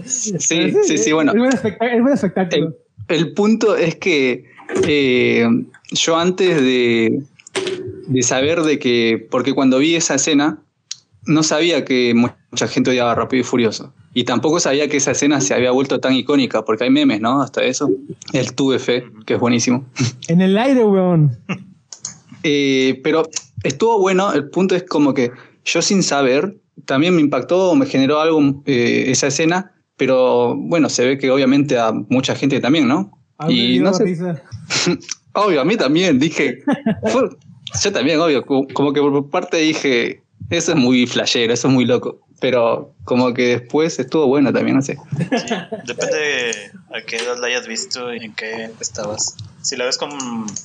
[0.06, 1.32] Sí, sí, sí, bueno.
[1.32, 1.54] Es buen
[2.14, 2.76] espectáculo.
[3.08, 4.46] El, punto es que
[4.88, 5.48] eh,
[5.92, 7.24] yo antes de,
[8.08, 10.62] de saber de que, porque cuando vi esa escena,
[11.30, 13.94] no sabía que mucha gente odiaba Rápido y Furioso.
[14.14, 17.42] Y tampoco sabía que esa escena se había vuelto tan icónica, porque hay memes, ¿no?
[17.42, 17.90] Hasta eso.
[18.34, 19.86] El Tuve Fe, que es buenísimo.
[20.28, 21.38] En el aire, weón.
[22.44, 23.28] Eh, pero
[23.64, 25.30] estuvo bueno, el punto es como que
[25.66, 31.06] yo sin saber, también me impactó, me generó algo eh, esa escena, pero bueno, se
[31.06, 33.12] ve que obviamente a mucha gente también, ¿no?
[33.50, 34.06] y no sé.
[35.34, 36.64] obvio, a mí también, dije.
[37.84, 41.86] yo también, obvio, como que por parte dije, eso es muy flashero, eso es muy
[41.86, 42.20] loco.
[42.40, 44.98] Pero como que después estuvo bueno también, no sé.
[45.18, 45.54] Sí,
[45.86, 49.36] depende a qué edad la hayas visto y en qué estabas.
[49.62, 50.12] Si la ves con,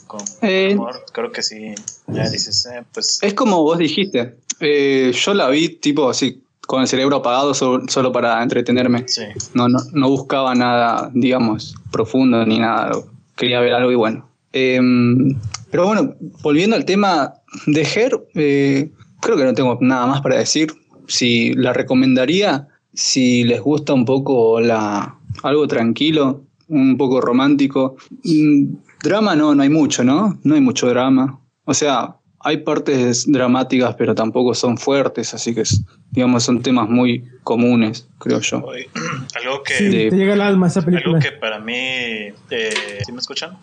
[0.06, 1.74] con eh, amor, creo que sí.
[2.06, 3.18] Ya dices, eh, pues.
[3.22, 4.36] Es como vos dijiste.
[4.60, 9.04] Eh, yo la vi tipo así, con el cerebro apagado solo, para entretenerme.
[9.52, 12.92] No, no, no, buscaba nada, digamos, profundo ni nada.
[13.36, 14.28] Quería ver algo y bueno.
[14.52, 15.36] Em,
[15.72, 17.34] pero bueno, volviendo al tema
[17.66, 18.90] de Her, eh,
[19.24, 20.72] creo que no tengo nada más para decir.
[21.08, 27.96] Si la recomendaría, si les gusta un poco la, algo tranquilo, un poco romántico.
[28.22, 30.38] Mm, drama no, no hay mucho, ¿no?
[30.44, 31.40] No hay mucho drama.
[31.64, 35.62] O sea, hay partes dramáticas, pero tampoco son fuertes, así que
[36.10, 38.58] digamos son temas muy comunes, creo yo.
[39.34, 41.16] Algo que te llega al alma esa película.
[41.18, 43.56] Algo que para mí, eh, ¿sí me escuchan?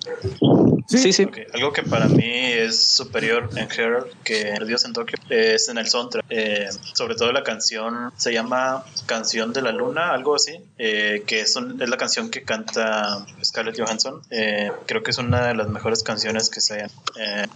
[0.98, 1.28] Sí, sí.
[1.54, 5.88] Algo que para mí es superior en Her que Dios en Tokio es en el
[5.88, 6.26] soundtrack.
[6.30, 11.42] Eh, sobre todo la canción se llama Canción de la Luna, algo así, eh, que
[11.42, 14.22] es, es, la canción que canta Scarlett Johansson.
[14.30, 16.92] Eh, creo que es una de las mejores canciones que se hayan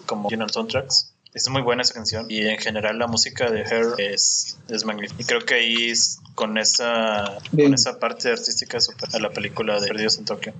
[0.05, 1.11] como en soundtracks.
[1.33, 5.21] Es muy buena esa canción y en general la música de Her es, es magnífica.
[5.21, 5.93] Y creo que ahí
[6.33, 10.53] con esa, con esa parte artística supera a la película de Perdidos en Tokio.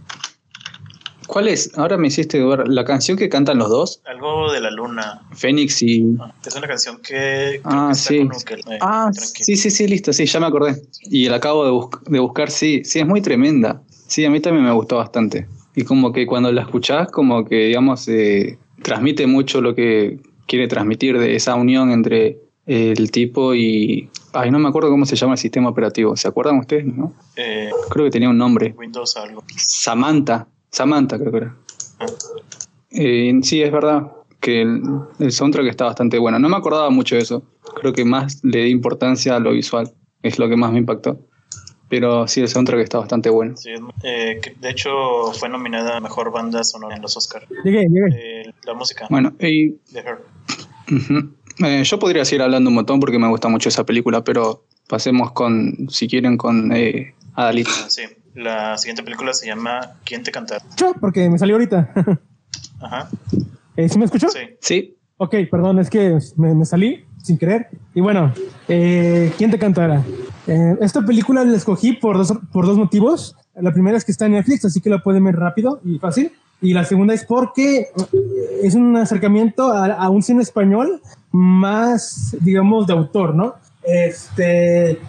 [1.28, 1.72] ¿Cuál es?
[1.78, 4.02] Ahora me hiciste ver la canción que cantan los dos.
[4.06, 5.22] Algo de la luna.
[5.34, 6.16] Fénix y.
[6.20, 7.62] Ah, es una canción que.
[7.64, 8.18] Ah, sí.
[8.18, 10.82] Eh, ah, sí, sí, sí, listo, sí, ya me acordé.
[11.04, 13.82] Y la acabo de, de, buscar, sí, sí, es muy tremenda.
[14.08, 15.48] Sí, a mí también me gustó bastante.
[15.76, 20.68] Y como que cuando la escuchás, como que, digamos, eh, transmite mucho lo que quiere
[20.68, 24.10] transmitir de esa unión entre el tipo y.
[24.34, 26.16] Ay, no me acuerdo cómo se llama el sistema operativo.
[26.16, 26.86] ¿Se acuerdan ustedes?
[26.86, 27.14] No?
[27.36, 28.76] Eh, Creo que tenía un nombre.
[28.78, 29.44] Windows algo.
[29.56, 30.48] Samantha.
[30.76, 31.56] Samantha, creo que era.
[32.92, 34.12] Eh, sí, es verdad
[34.42, 36.38] que el, soundtrack está bastante bueno.
[36.38, 37.44] No me acordaba mucho de eso.
[37.80, 39.90] Creo que más le di importancia a lo visual.
[40.22, 41.26] Es lo que más me impactó.
[41.88, 43.56] Pero sí, el soundtrack está bastante bueno.
[43.56, 43.70] Sí,
[44.04, 47.48] eh, de hecho, fue nominada a Mejor Banda Sonora en los Oscars.
[47.64, 47.88] Llegué.
[48.66, 49.08] la música.
[49.10, 49.76] Bueno, y...
[51.64, 55.32] Eh, yo podría seguir hablando un montón porque me gusta mucho esa película, pero pasemos
[55.32, 56.70] con, si quieren, con
[57.34, 57.90] Adalita.
[57.90, 58.02] Sí.
[58.36, 60.64] La siguiente película se llama ¿Quién te cantará?
[60.76, 61.90] Yo, porque me salió ahorita.
[62.82, 63.10] Ajá.
[63.78, 64.30] Eh, ¿Sí me escuchó?
[64.30, 64.40] Sí.
[64.62, 64.98] Sí.
[65.18, 67.68] Ok, perdón, es que me, salí sin querer.
[67.94, 68.34] Y bueno,
[68.70, 70.02] eh, ¿quién te cantará?
[70.48, 73.36] Eh, esta película la escogí por dos, por dos motivos.
[73.54, 76.32] La primera es que está en Netflix, así que la pueden ver rápido y fácil.
[76.62, 77.88] Y la segunda es porque
[78.64, 81.02] es un acercamiento a, a un cine español
[81.34, 83.56] más, digamos, de autor, ¿no?
[83.84, 85.02] Este,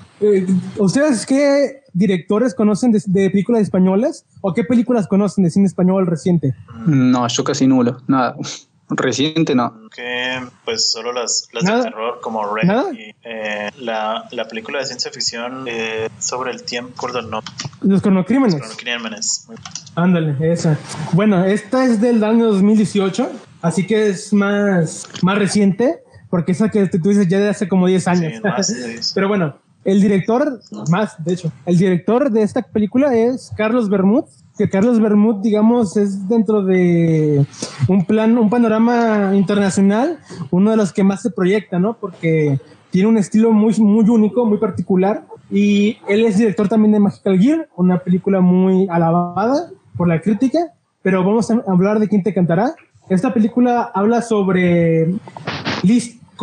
[0.76, 4.24] ¿Ustedes qué directores conocen de, películas españolas?
[4.42, 6.54] ¿O qué películas conocen de cine español reciente?
[6.86, 8.36] No, yo casi nulo, nada.
[8.88, 9.88] Reciente no.
[9.92, 14.86] Que pues solo las, las de terror como Red y eh, la, la, película de
[14.86, 17.42] ciencia ficción eh, sobre el tiempo, no.
[17.80, 18.60] Los cronocrímenes.
[18.60, 19.48] Los cronocrímenes.
[19.96, 20.78] Ándale, esa.
[21.14, 23.28] Bueno, esta es del año 2018,
[23.60, 27.88] así que es más, más reciente, porque esa que tú dices ya de hace como
[27.88, 28.34] 10 años.
[28.34, 29.56] Sí, más Pero bueno,
[29.86, 34.24] el director, más de hecho, el director de esta película es Carlos Bermud,
[34.58, 37.46] que Carlos Bermud, digamos, es dentro de
[37.88, 40.18] un plan, un panorama internacional,
[40.50, 41.96] uno de los que más se proyecta, ¿no?
[41.98, 42.58] Porque
[42.90, 45.24] tiene un estilo muy, muy único, muy particular.
[45.50, 50.58] Y él es director también de Magical Gear, una película muy alabada por la crítica.
[51.02, 52.74] Pero vamos a hablar de quién te cantará.
[53.08, 55.14] Esta película habla sobre,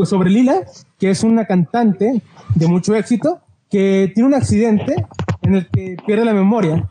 [0.03, 0.61] sobre Lila,
[0.99, 2.21] que es una cantante
[2.55, 5.05] de mucho éxito, que tiene un accidente
[5.41, 6.89] en el que pierde la memoria.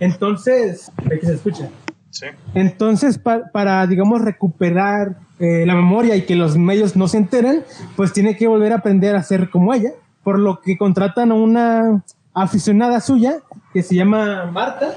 [0.00, 1.68] Entonces, que se escucha.
[2.10, 2.26] Sí.
[2.54, 7.64] Entonces, para, digamos, recuperar eh, la memoria y que los medios no se enteren,
[7.96, 9.90] pues tiene que volver a aprender a ser como ella,
[10.22, 13.38] por lo que contratan a una aficionada suya
[13.74, 14.94] que se llama Marta,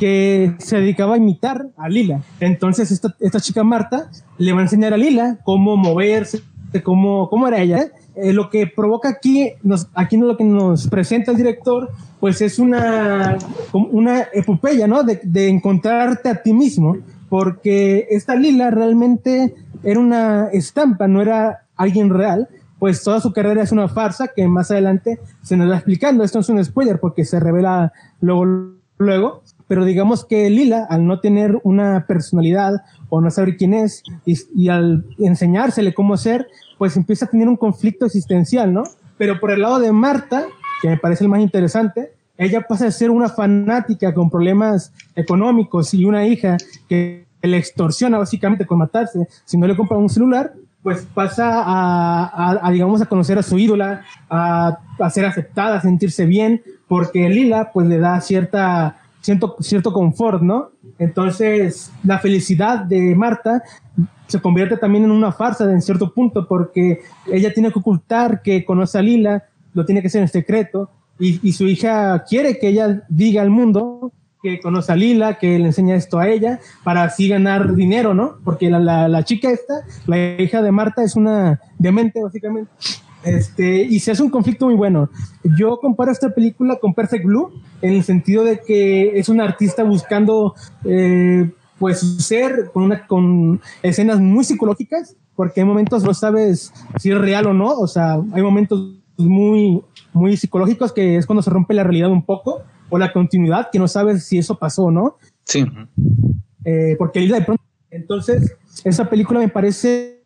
[0.00, 2.22] que se dedicaba a imitar a Lila.
[2.40, 6.40] Entonces, esta, esta chica Marta le va a enseñar a Lila cómo moverse,
[6.82, 11.30] cómo, cómo era ella, eh, lo que provoca aquí, nos, aquí lo que nos presenta
[11.30, 13.36] el director, pues es una,
[13.72, 15.02] una epopeya, ¿no?
[15.02, 16.96] De, de encontrarte a ti mismo,
[17.28, 23.62] porque esta Lila realmente era una estampa, no era alguien real, pues toda su carrera
[23.62, 26.24] es una farsa que más adelante se nos va explicando.
[26.24, 31.20] Esto es un spoiler porque se revela luego, luego, pero digamos que Lila, al no
[31.20, 32.74] tener una personalidad
[33.08, 36.46] o no saber quién es, y, y al enseñársele cómo ser,
[36.78, 38.84] pues empieza a tener un conflicto existencial, ¿no?
[39.18, 40.44] Pero por el lado de Marta,
[40.82, 45.94] que me parece el más interesante, ella pasa a ser una fanática con problemas económicos
[45.94, 46.58] y una hija
[46.88, 50.52] que le extorsiona básicamente con matarse si no le compra un celular,
[50.86, 56.26] pues pasa a, digamos, a conocer a su ídola, a, a, ser aceptada, a sentirse
[56.26, 60.70] bien, porque Lila, pues le da cierta, cierto, cierto confort, ¿no?
[61.00, 63.64] Entonces, la felicidad de Marta
[64.28, 67.00] se convierte también en una farsa en cierto punto porque
[67.32, 69.42] ella tiene que ocultar que conoce a Lila
[69.74, 74.12] lo tiene que hacer en secreto y, su hija quiere que ella diga al mundo
[74.50, 78.36] que conoce a Lila, que le enseña esto a ella, para así ganar dinero, ¿no?
[78.44, 79.74] Porque la, la, chica esta,
[80.06, 82.70] la hija de Marta, es una demente, básicamente.
[83.24, 85.10] Este, y se hace un conflicto muy bueno.
[85.58, 89.82] Yo comparo esta película con Perfect Blue, en el sentido de que es un artista
[89.82, 90.54] buscando,
[90.84, 97.10] eh, pues, ser con, una, con escenas muy psicológicas, porque hay momentos no sabes si
[97.10, 99.82] es real o no, o sea, hay momentos muy,
[100.12, 103.78] muy psicológicos que es cuando se rompe la realidad un poco, o la continuidad, que
[103.78, 105.16] no sabes si eso pasó o no.
[105.44, 105.64] Sí.
[106.64, 110.16] Eh, porque de pronto, entonces, esa película me parece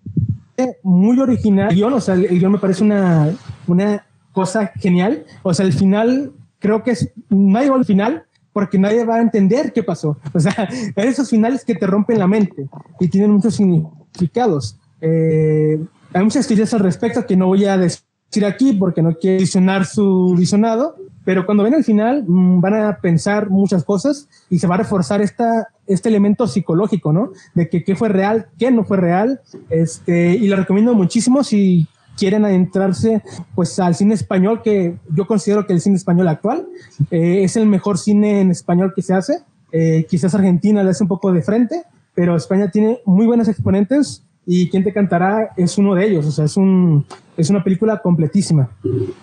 [0.83, 1.71] muy original.
[1.71, 3.31] El guion, o sea, el guion me parece una,
[3.67, 5.25] una cosa genial.
[5.43, 9.23] O sea, el final, creo que es, nadie va al final porque nadie va a
[9.23, 10.19] entender qué pasó.
[10.35, 12.69] O sea, esos finales que te rompen la mente
[12.99, 14.77] y tienen muchos significados.
[15.01, 15.81] Eh,
[16.13, 18.10] hay muchas teorías al respecto que no voy a decir
[18.47, 22.99] aquí porque no quiero visionar su visionado, pero cuando ven el final mm, van a
[23.01, 27.33] pensar muchas cosas y se va a reforzar esta, este elemento psicológico, ¿no?
[27.55, 31.87] De que qué fue real, qué no fue real, este, y lo recomiendo muchísimo si
[32.17, 33.23] quieren adentrarse
[33.55, 36.67] pues al cine español, que yo considero que el cine español actual
[37.11, 39.43] eh, es el mejor cine en español que se hace.
[39.73, 41.83] Eh, quizás Argentina le hace un poco de frente,
[42.15, 46.27] pero España tiene muy buenos exponentes y Quién te cantará es uno de ellos.
[46.27, 48.69] O sea, es, un, es una película completísima.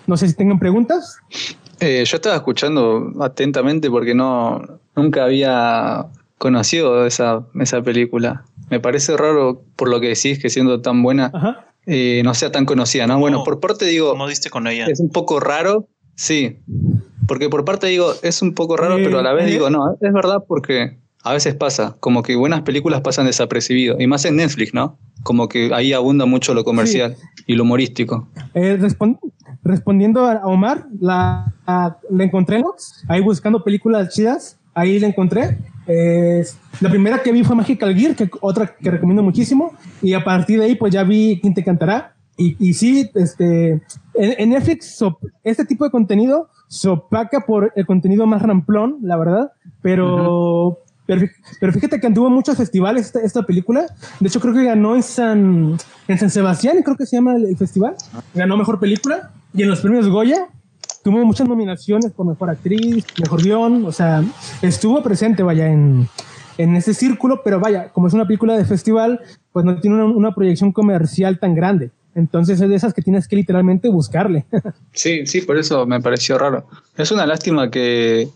[0.06, 1.18] No sé si tengan preguntas.
[1.80, 4.62] Eh, yo estaba escuchando atentamente porque no
[4.96, 6.06] nunca había
[6.38, 8.44] conocido esa, esa película.
[8.70, 11.30] Me parece raro por lo que decís que siendo tan buena
[11.84, 13.18] eh, no sea tan conocida, ¿no?
[13.18, 14.12] Bueno, por parte digo...
[14.12, 14.86] ¿Cómo diste con ella?
[14.86, 16.60] Es un poco raro, sí.
[17.26, 19.92] Porque por parte digo, es un poco raro, pero a la vez eh, digo, no,
[20.00, 24.36] es verdad porque a veces pasa, como que buenas películas pasan desapercibido, y más en
[24.36, 24.98] Netflix, ¿no?
[25.22, 28.28] Como que ahí abunda mucho lo comercial y lo humorístico.
[28.54, 28.78] Eh,
[29.62, 31.54] respondiendo a Omar, la,
[32.18, 32.62] encontré
[33.08, 35.58] ahí buscando películas chidas, ahí la encontré.
[36.80, 40.60] la primera que vi fue Magical Gear, que otra que recomiendo muchísimo, y a partir
[40.60, 42.14] de ahí pues ya vi Quién te cantará.
[42.36, 43.82] Y, y sí, este,
[44.14, 45.04] en, Netflix
[45.42, 49.52] este tipo de contenido se opaca por el contenido más ramplón, la verdad,
[49.82, 50.78] pero...
[51.08, 53.86] Pero, fíjate que anduvo en muchos festivales esta, película.
[54.20, 57.56] De hecho, creo que ganó en San, en San Sebastián, creo que se llama el,
[57.56, 57.94] festival.
[58.34, 59.30] Ganó mejor película.
[59.54, 60.48] Y en los premios Goya
[61.02, 63.86] tuvo muchas nominaciones por mejor actriz, mejor guion.
[63.86, 64.22] O sea,
[64.60, 66.10] estuvo presente, vaya, en,
[66.58, 67.40] en ese círculo.
[67.42, 71.38] Pero vaya, como es una película de festival, pues no tiene una, una proyección comercial
[71.38, 71.90] tan grande.
[72.14, 74.44] Entonces es de esas que tienes que literalmente buscarle.
[74.92, 76.66] Sí, sí, por eso me pareció raro.
[76.96, 78.28] Es una lástima que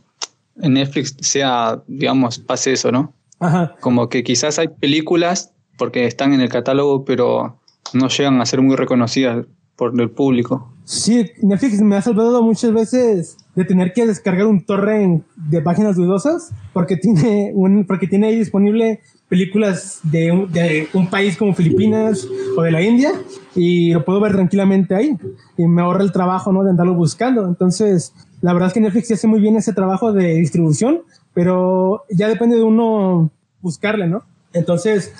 [0.60, 3.12] en Netflix sea, digamos, pase eso, ¿no?
[3.40, 3.74] Ajá.
[3.80, 7.58] Como que quizás hay películas porque están en el catálogo, pero
[7.92, 10.72] no llegan a ser muy reconocidas por el público.
[10.84, 15.96] Sí, Netflix me ha salvado muchas veces de tener que descargar un torrent de páginas
[15.96, 21.54] dudosas porque tiene, un, porque tiene ahí disponible películas de un, de un país como
[21.54, 23.12] Filipinas o de la India
[23.54, 25.16] y lo puedo ver tranquilamente ahí
[25.56, 26.64] y me ahorra el trabajo ¿no?
[26.64, 27.46] de andarlo buscando.
[27.46, 28.12] Entonces,
[28.42, 31.02] la verdad es que Netflix hace muy bien ese trabajo de distribución,
[31.32, 34.24] pero ya depende de uno buscarle, ¿no?
[34.52, 35.14] Entonces,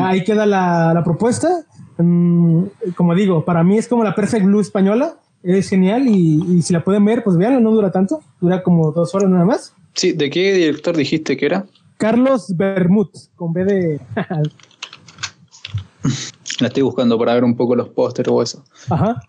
[0.00, 1.64] ahí queda la, propuesta.
[1.98, 2.64] Mm,
[2.96, 5.16] como digo, para mí es como la Perfect Blue española.
[5.42, 8.20] Es genial y, si la pueden ver, pues veanla, no dura tanto.
[8.40, 9.74] Dura como dos horas nada más.
[9.92, 11.66] Sí, ¿de qué director dijiste que era?
[11.98, 14.00] Carlos Bermud, con B de...
[16.60, 18.64] la estoy buscando para ver un poco los pósteres o eso.
[18.88, 19.20] Ajá.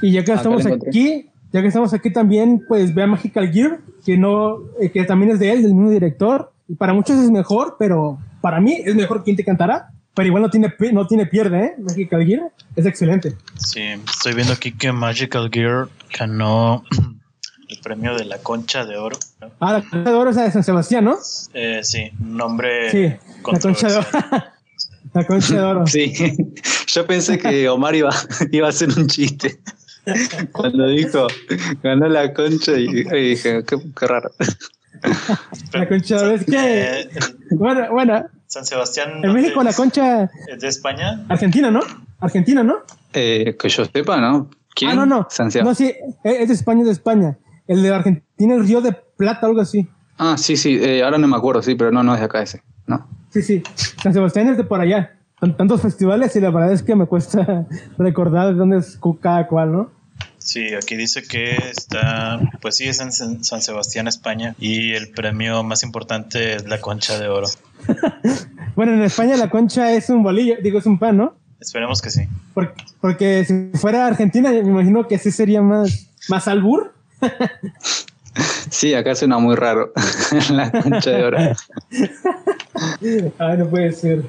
[0.00, 3.80] Y ya que ah, estamos aquí, ya que estamos aquí también, pues vea Magical Gear,
[4.04, 6.52] que no, eh, que también es de él, del mismo director.
[6.68, 9.90] Y para muchos es mejor, pero para mí es mejor quien te cantará.
[10.14, 11.74] Pero igual no tiene, no tiene pierde, ¿eh?
[11.78, 13.34] Magical Gear es excelente.
[13.56, 16.84] Sí, estoy viendo aquí que Magical Gear ganó
[17.68, 19.18] el premio de la Concha de Oro.
[19.58, 21.16] Ah, la Concha de Oro es de San Sebastián, ¿no?
[21.52, 22.90] Eh, sí, nombre.
[22.90, 23.12] Sí,
[23.50, 24.06] la Concha de Oro.
[25.12, 25.86] la Concha de Oro.
[25.86, 26.12] Sí,
[26.86, 28.10] yo pensé que Omar iba,
[28.52, 29.60] iba a hacer un chiste.
[30.52, 31.26] Cuando dijo,
[31.82, 34.30] ganó la concha y, dije, qué, raro.
[35.72, 37.08] La concha de es que.
[37.52, 38.26] Bueno, bueno.
[38.46, 39.24] San Sebastián.
[39.24, 40.30] En México la concha.
[40.46, 41.24] ¿Es de España?
[41.28, 41.80] Argentina, ¿no?
[42.20, 42.78] Argentina, ¿no?
[43.12, 44.50] Eh, que yo sepa, ¿no?
[44.74, 44.92] ¿Quién?
[44.92, 45.26] Ah, no, no.
[45.30, 45.64] San Sebastián.
[45.64, 47.38] No, sí, es de España, es de España.
[47.66, 49.88] El de Argentina, el Río de Plata, algo así.
[50.18, 50.78] Ah, sí, sí.
[50.80, 52.62] Eh, ahora no me acuerdo, sí, pero no, no es de acá ese.
[52.86, 53.08] No.
[53.34, 53.62] Sí, sí.
[54.02, 55.10] San Sebastián es de por allá
[55.52, 57.66] tantos festivales y la verdad es que me cuesta
[57.98, 59.90] recordar de dónde es cada cual, ¿no?
[60.38, 65.62] Sí, aquí dice que está, pues sí, es en San Sebastián, España, y el premio
[65.62, 67.48] más importante es la concha de oro.
[68.76, 71.34] bueno, en España la concha es un bolillo, digo, es un pan, ¿no?
[71.60, 72.28] Esperemos que sí.
[73.00, 76.94] Porque, si fuera Argentina, me imagino que sí sería más, más albur.
[78.70, 79.92] Sí, acá suena muy raro.
[80.50, 81.38] la concha de oro.
[83.38, 84.22] Ay, no puede ser.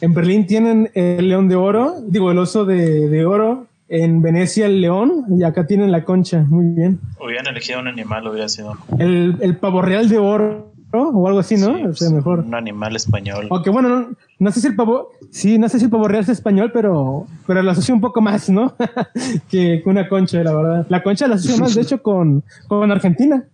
[0.00, 3.66] En Berlín tienen el león de oro, digo, el oso de, de oro.
[3.88, 6.44] En Venecia el león y acá tienen la concha.
[6.48, 6.98] Muy bien.
[7.20, 8.78] Hubieran elegido un animal, hubiera sido.
[8.98, 11.88] El, el pavo real de oro o algo así, ¿no?
[11.88, 12.40] o sea, mejor.
[12.40, 13.48] Un animal español.
[13.50, 16.22] Aunque bueno, no, no, sé si el pavo, sí, no sé si el pavo real
[16.22, 18.74] es español, pero, pero lo asocio un poco más, ¿no?
[19.50, 20.86] que, con una concha, la verdad.
[20.88, 23.44] La concha la asocio más, de hecho, con, con Argentina.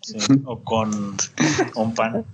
[0.00, 0.90] Sí, o con
[1.76, 2.24] un pan.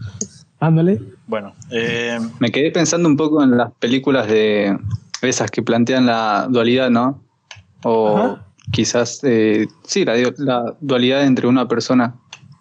[0.65, 0.99] Ándale.
[1.27, 4.79] Bueno, eh, me quedé pensando un poco en las películas de
[5.21, 7.21] esas que plantean la dualidad, ¿no?
[7.83, 8.39] O
[8.73, 12.15] quizás, eh, sí, la, la dualidad entre una persona,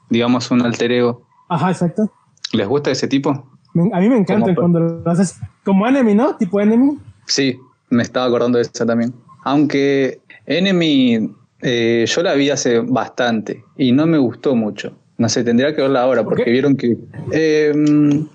[0.09, 1.25] digamos un alter ego.
[1.47, 2.11] Ajá, exacto.
[2.51, 3.31] ¿Les gusta ese tipo?
[3.31, 6.35] a mí me encanta cuando lo haces como Enemy, ¿no?
[6.35, 6.97] Tipo Enemy.
[7.25, 7.57] Sí,
[7.89, 9.13] me estaba acordando de esa también.
[9.45, 11.31] Aunque Enemy
[11.61, 14.93] eh, yo la vi hace bastante y no me gustó mucho.
[15.17, 16.97] No sé, tendría que verla ahora porque vieron que...
[17.31, 18.27] Em,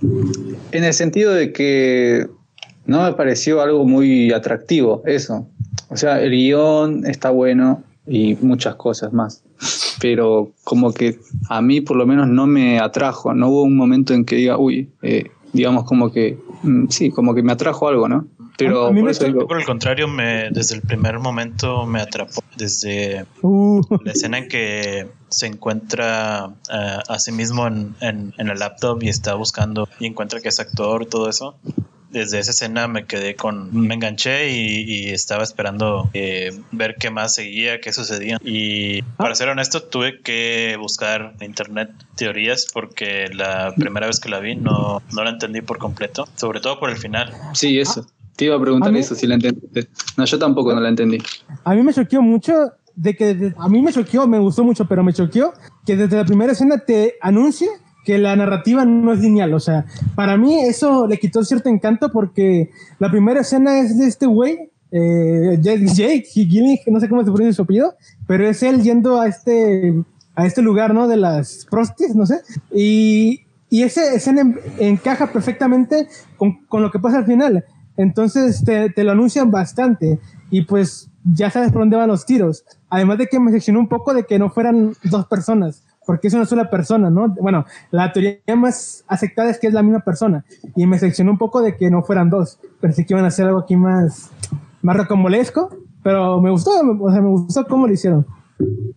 [0.72, 2.26] en el sentido de que
[2.86, 5.48] no me pareció algo muy atractivo, eso.
[5.90, 9.42] O sea, el guion está bueno y muchas cosas más
[10.00, 11.18] pero como que
[11.48, 14.58] a mí por lo menos no me atrajo, no hubo un momento en que diga,
[14.58, 18.26] uy, eh, digamos como que, mm, sí, como que me atrajo algo, ¿no?
[18.58, 23.80] Pero por, por el contrario, me, desde el primer momento me atrapó, desde uh.
[24.04, 29.02] la escena en que se encuentra eh, a sí mismo en, en, en el laptop
[29.02, 31.56] y está buscando y encuentra que es actor, todo eso
[32.10, 37.34] desde esa escena me quedé con, me enganché y, estaba esperando eh, ver qué más
[37.34, 38.38] seguía, qué sucedía.
[38.44, 44.28] Y para ser honesto, tuve que buscar en internet teorías porque la primera vez que
[44.28, 47.32] la vi no, no la entendí por completo, sobre todo por el final.
[47.54, 48.06] Sí, eso.
[48.38, 49.88] Te iba a preguntar eso, si la entendiste.
[50.16, 51.18] No, yo tampoco no la entendí.
[51.64, 52.54] A mí me choqueó mucho
[52.94, 55.52] de que a mí me choqueó, me gustó mucho, pero me choqueó
[55.84, 57.68] que desde la primera escena te anuncie
[58.04, 59.54] que la narrativa no es lineal.
[59.54, 62.70] O sea, para mí eso le quitó cierto encanto porque
[63.00, 67.54] la primera escena es de este güey, eh, Jake, Gilling, no sé cómo se pronuncia
[67.54, 67.96] su apellido,
[68.28, 70.00] pero es él yendo a este,
[70.36, 71.08] a este lugar, ¿no?
[71.08, 72.40] De las prostis, no sé.
[72.72, 77.64] Y, y esa escena encaja perfectamente con, con, lo que pasa al final.
[77.98, 80.20] Entonces te, te, lo anuncian bastante
[80.50, 82.64] y pues ya sabes por dónde van los tiros.
[82.88, 86.34] Además de que me seccionó un poco de que no fueran dos personas, porque es
[86.34, 87.28] una sola persona, ¿no?
[87.40, 90.44] Bueno, la teoría más aceptada es que es la misma persona.
[90.76, 92.58] Y me seccionó un poco de que no fueran dos.
[92.80, 94.30] Pensé que iban a hacer algo aquí más,
[94.80, 98.24] más rocambolesco, pero me gustó, o sea, me gustó cómo lo hicieron.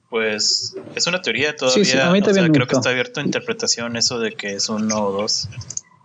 [0.10, 1.86] Pues es una teoría todavía.
[1.86, 5.06] Sí, a mí también creo que está abierto a interpretación eso de que es uno
[5.06, 5.50] o dos.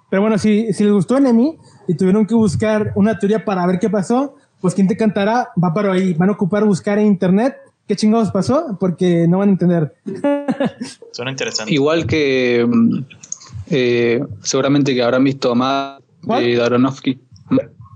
[0.09, 3.79] Pero bueno, si, si les gustó Enemy y tuvieron que buscar una teoría para ver
[3.79, 6.15] qué pasó, pues quien te cantará va para ahí.
[6.15, 7.57] Van a ocupar buscar en internet
[7.87, 9.95] qué chingados pasó, porque no van a entender.
[11.13, 11.73] Suena interesante.
[11.73, 12.99] Igual que mm,
[13.71, 17.21] eh, seguramente que habrán visto Mad de Daronofsky.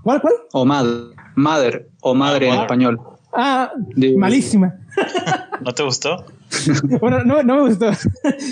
[0.03, 0.33] ¿Cuál, cuál?
[0.53, 0.87] O Mad,
[1.35, 2.99] Mother, o Madre en español.
[3.33, 3.71] Ah,
[4.17, 4.75] malísima.
[5.61, 6.25] ¿No te gustó?
[6.99, 7.91] bueno, no, no me gustó.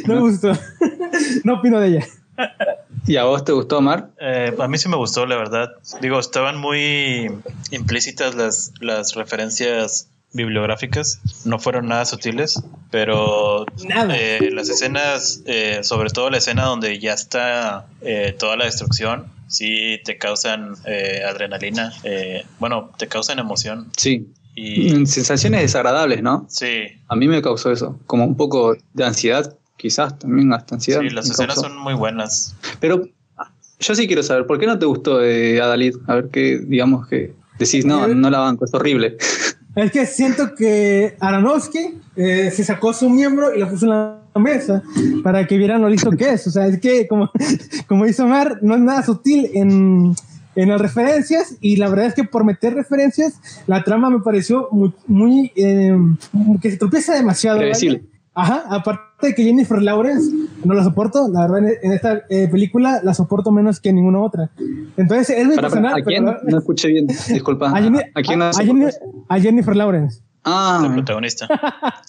[0.07, 0.53] no me gustó.
[1.43, 2.05] no opino de ella.
[3.09, 4.11] ¿Y a vos te gustó, Mar?
[4.21, 5.69] Eh, a mí sí me gustó, la verdad.
[5.99, 7.31] Digo, estaban muy
[7.71, 13.65] implícitas las, las referencias bibliográficas no fueron nada sutiles, pero
[14.13, 19.25] eh, las escenas, eh, sobre todo la escena donde ya está eh, toda la destrucción,
[19.47, 20.75] sí te causan
[21.27, 21.93] adrenalina,
[22.59, 23.91] bueno, te causan emoción.
[23.97, 24.27] Sí.
[24.53, 24.93] Y...
[24.93, 26.45] Mm, sensaciones desagradables, ¿no?
[26.49, 26.83] Sí.
[27.07, 31.01] A mí me causó eso, como un poco de ansiedad, quizás también hasta ansiedad.
[31.01, 32.55] Sí, las escenas son muy buenas.
[32.79, 33.07] Pero
[33.79, 35.95] yo sí quiero saber, ¿por qué no te gustó de Adalid?
[36.07, 39.17] A ver qué, digamos que decís, no, no la banco, es horrible.
[39.75, 44.19] Es que siento que Aronofsky eh, se sacó su miembro y lo puso en la
[44.35, 44.83] mesa
[45.23, 46.47] para que vieran lo listo que es.
[46.47, 47.31] O sea, es que, como,
[47.87, 50.15] como dice Omar, no es nada sutil en,
[50.55, 54.67] en las referencias y la verdad es que por meter referencias, la trama me pareció
[54.71, 55.95] muy, muy eh,
[56.61, 57.61] que se tropieza demasiado.
[58.39, 60.31] Ajá, aparte de que Jennifer Lawrence
[60.63, 64.49] no la soporto, la verdad en esta eh, película la soporto menos que ninguna otra.
[64.95, 65.99] Entonces es muy personal.
[65.99, 66.23] ¿A quién?
[66.23, 67.69] no escuché bien, disculpa.
[67.69, 67.77] A,
[69.29, 70.21] a, Jennifer Lawrence.
[70.45, 71.47] Ah, el protagonista.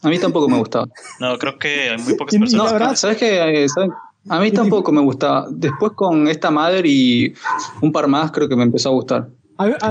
[0.03, 0.87] A mí tampoco me gustaba.
[1.19, 2.81] No, creo que hay muy pocas personas.
[2.81, 3.67] No, ¿sabes qué?
[4.29, 5.49] A mí tampoco me gustaba.
[5.51, 7.35] Después con esta madre y
[7.83, 9.29] un par más creo que me empezó a gustar.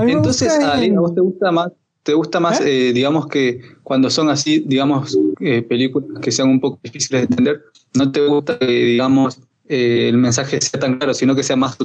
[0.06, 1.70] Entonces, a ¿vos te gusta más
[2.02, 2.88] ¿Te gusta más, ¿Eh?
[2.88, 7.26] Eh, digamos, que cuando son así, digamos, eh, películas que sean un poco difíciles de
[7.26, 7.62] entender,
[7.94, 11.78] no te gusta que, digamos, el mensaje sea tan claro, sino que sea más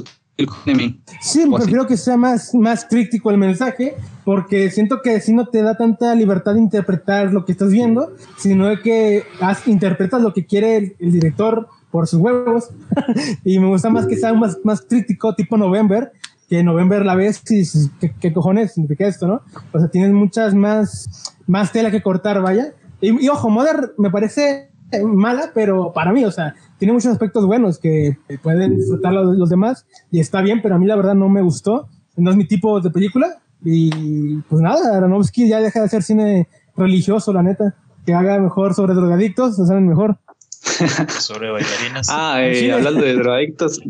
[1.22, 3.94] Sí, prefiero que sea más, más crítico el mensaje,
[4.24, 8.12] porque siento que si no te da tanta libertad de interpretar lo que estás viendo,
[8.36, 9.24] sino que
[9.66, 12.68] interpretas lo que quiere el, director por sus huevos.
[13.44, 16.12] y me gusta más que sea más, más crítico, tipo November,
[16.50, 17.90] que November la ves y dices,
[18.20, 19.40] ¿qué, cojones significa esto, no?
[19.72, 22.74] O sea, tienes muchas más, más tela que cortar, vaya.
[23.00, 24.70] Y, y ojo, Mother me parece
[25.04, 29.48] mala, pero para mí, o sea, tiene muchos aspectos buenos que pueden disfrutar los, los,
[29.48, 31.88] demás y está bien, pero a mí la verdad no me gustó.
[32.16, 36.48] No es mi tipo de película y pues nada, Aronofsky ya deja de hacer cine
[36.76, 37.74] religioso, la neta.
[38.04, 40.18] Que haga mejor sobre drogadictos, o saben mejor.
[41.18, 42.08] sobre bailarinas.
[42.10, 43.80] Ah, eh, hablando de drogadictos,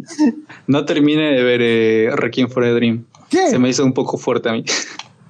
[0.66, 3.04] no terminé de ver eh, Requiem for a Dream.
[3.28, 3.48] ¿Qué?
[3.50, 4.64] Se me hizo un poco fuerte a mí.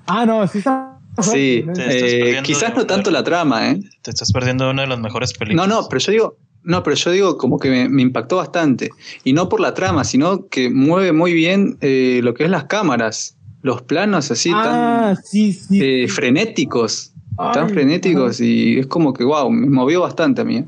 [0.06, 0.85] Ah, no, sí está
[1.22, 3.80] Sí, eh, quizás no tanto la trama, ¿eh?
[4.02, 5.66] Te estás perdiendo una de las mejores películas.
[5.66, 8.90] No, no, pero yo digo, no, pero yo digo como que me, impactó bastante.
[9.24, 12.64] Y no por la trama, sino que mueve muy bien eh, lo que es las
[12.64, 13.36] cámaras.
[13.62, 17.12] Los planos así ah, tan eh, frenéticos.
[17.52, 18.40] tan frenéticos.
[18.40, 20.64] Y es como que, wow, me movió bastante a mí.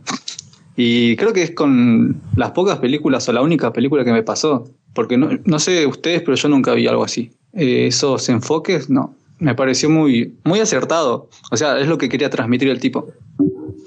[0.77, 4.71] Y creo que es con las pocas películas o la única película que me pasó.
[4.95, 7.31] Porque no, no sé ustedes, pero yo nunca vi algo así.
[7.53, 11.29] esos enfoques, no me pareció muy, muy acertado.
[11.51, 13.09] O sea, es lo que quería transmitir el tipo.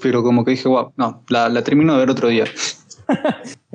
[0.00, 2.44] Pero como que dije, wow, no, la, la termino de ver otro día.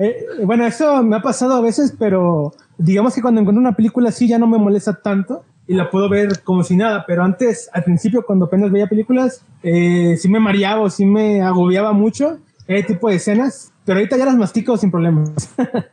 [0.00, 4.10] Eh, bueno, eso me ha pasado a veces, pero digamos que cuando encuentro una película
[4.10, 7.04] así ya no me molesta tanto y la puedo ver como si nada.
[7.04, 11.42] Pero antes, al principio, cuando apenas veía películas, eh, sí me mareaba o sí me
[11.42, 13.72] agobiaba mucho ese tipo de escenas.
[13.84, 15.30] Pero ahorita ya las mastico sin problemas.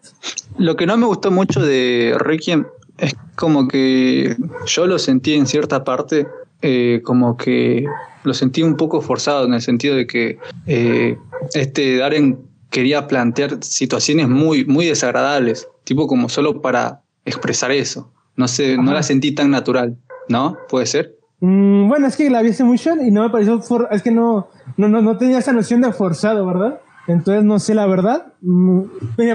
[0.57, 2.65] Lo que no me gustó mucho de Requiem
[2.97, 4.35] es como que
[4.65, 6.27] yo lo sentí en cierta parte,
[6.61, 7.85] eh, como que
[8.23, 11.17] lo sentí un poco forzado en el sentido de que eh,
[11.53, 12.39] este Darren
[12.69, 18.11] quería plantear situaciones muy, muy desagradables, tipo como solo para expresar eso.
[18.35, 20.57] No sé, no la sentí tan natural, ¿no?
[20.67, 21.15] ¿Puede ser?
[21.39, 24.49] Mm, bueno, es que la vi hace mucho y no me pareció, es que no,
[24.77, 26.81] no, no, no tenía esa noción de forzado, ¿verdad?
[27.07, 28.33] Entonces no sé la verdad.
[28.41, 28.81] Mm,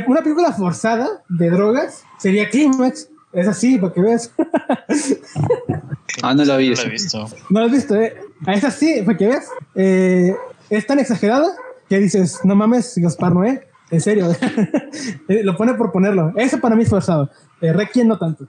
[0.06, 4.32] una película forzada de drogas sería Climax, es así, para que veas.
[6.22, 6.70] ah, no la vi.
[6.70, 7.28] No la he visto.
[7.48, 8.16] No la has visto, ¿eh?
[8.46, 9.48] Ah, es así, para que veas.
[9.74, 10.34] Eh,
[10.68, 11.48] es tan exagerada
[11.88, 13.70] que dices, no mames, Gaspar Noé.
[13.90, 14.28] En serio.
[15.28, 16.32] Eh, lo pone por ponerlo.
[16.34, 17.30] Eso para mí es forzado.
[17.60, 18.46] Eh, Requiem no tanto.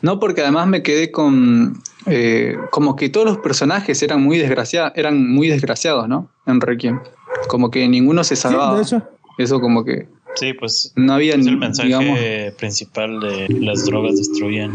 [0.00, 1.82] No, porque además me quedé con.
[2.06, 6.30] Eh, como que todos los personajes eran muy desgraciados, eran muy desgraciados, ¿no?
[6.46, 7.00] En Requiem.
[7.48, 8.72] Como que ninguno se salvaba.
[8.82, 9.08] Sí, de hecho.
[9.36, 14.72] Eso como que Sí, pues no había es el mensaje principal de las drogas destruyen.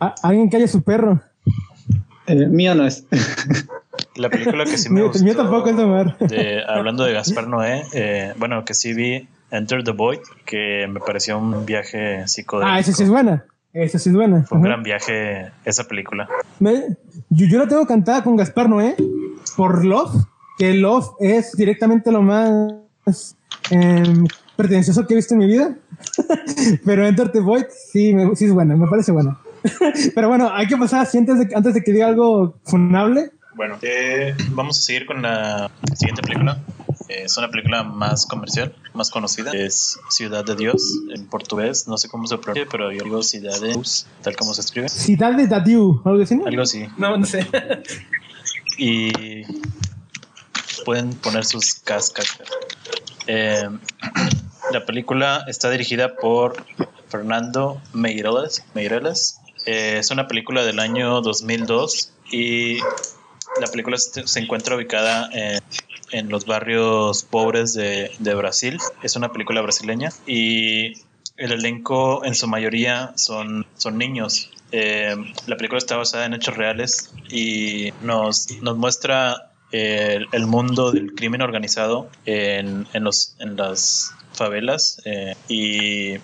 [0.00, 1.20] Ah, alguien calle su perro.
[2.26, 3.06] El mío no es.
[4.16, 5.22] La película que sí me gustó.
[5.24, 9.90] mío tampoco es de, hablando de Gaspar Noé, eh, bueno, que sí vi Enter the
[9.92, 12.74] Void, que me pareció un viaje psicodélico.
[12.74, 13.44] Ah, esa sí es buena.
[13.72, 14.44] Esa sí es buena.
[14.44, 16.28] Fue un gran viaje esa película.
[16.60, 18.94] yo, yo la tengo cantada con Gaspar Noé
[19.56, 20.26] por Love,
[20.58, 22.72] que Love es directamente lo más
[23.70, 24.24] eh,
[24.56, 25.76] pretencioso que he visto en mi vida.
[26.84, 29.38] Pero Enter the Void sí, sí es buena, me parece buena.
[30.14, 33.30] Pero bueno, hay que pasar así antes de, antes de que diga algo funable.
[33.56, 36.60] Bueno, eh, vamos a seguir con la siguiente película.
[37.08, 39.52] Eh, es una película más comercial, más conocida.
[39.52, 41.86] Es Ciudad de Dios en portugués.
[41.86, 44.88] No sé cómo se pronuncia, pero yo digo Ciudad de Dios, tal como se escribe.
[44.88, 46.40] Ciudad de Dios, algo así.
[46.44, 46.86] Algo así.
[46.96, 47.46] No, no sé.
[48.76, 49.42] y
[50.84, 52.26] pueden poner sus cascas.
[53.26, 53.68] Eh,
[54.72, 56.64] la película está dirigida por
[57.08, 58.64] Fernando Meireles.
[58.74, 59.40] Meireles.
[59.66, 62.78] Eh, es una película del año 2002 y
[63.60, 65.30] la película se encuentra ubicada
[66.10, 68.78] en, los barrios pobres de, Brasil.
[69.02, 70.92] Es una película brasileña y
[71.36, 74.50] el elenco en su mayoría son, son niños.
[74.72, 75.14] Eh,
[75.46, 81.42] la película está basada en hechos reales y nos, nos muestra el, mundo del crimen
[81.42, 86.18] organizado en, en, los, en las favelas eh, y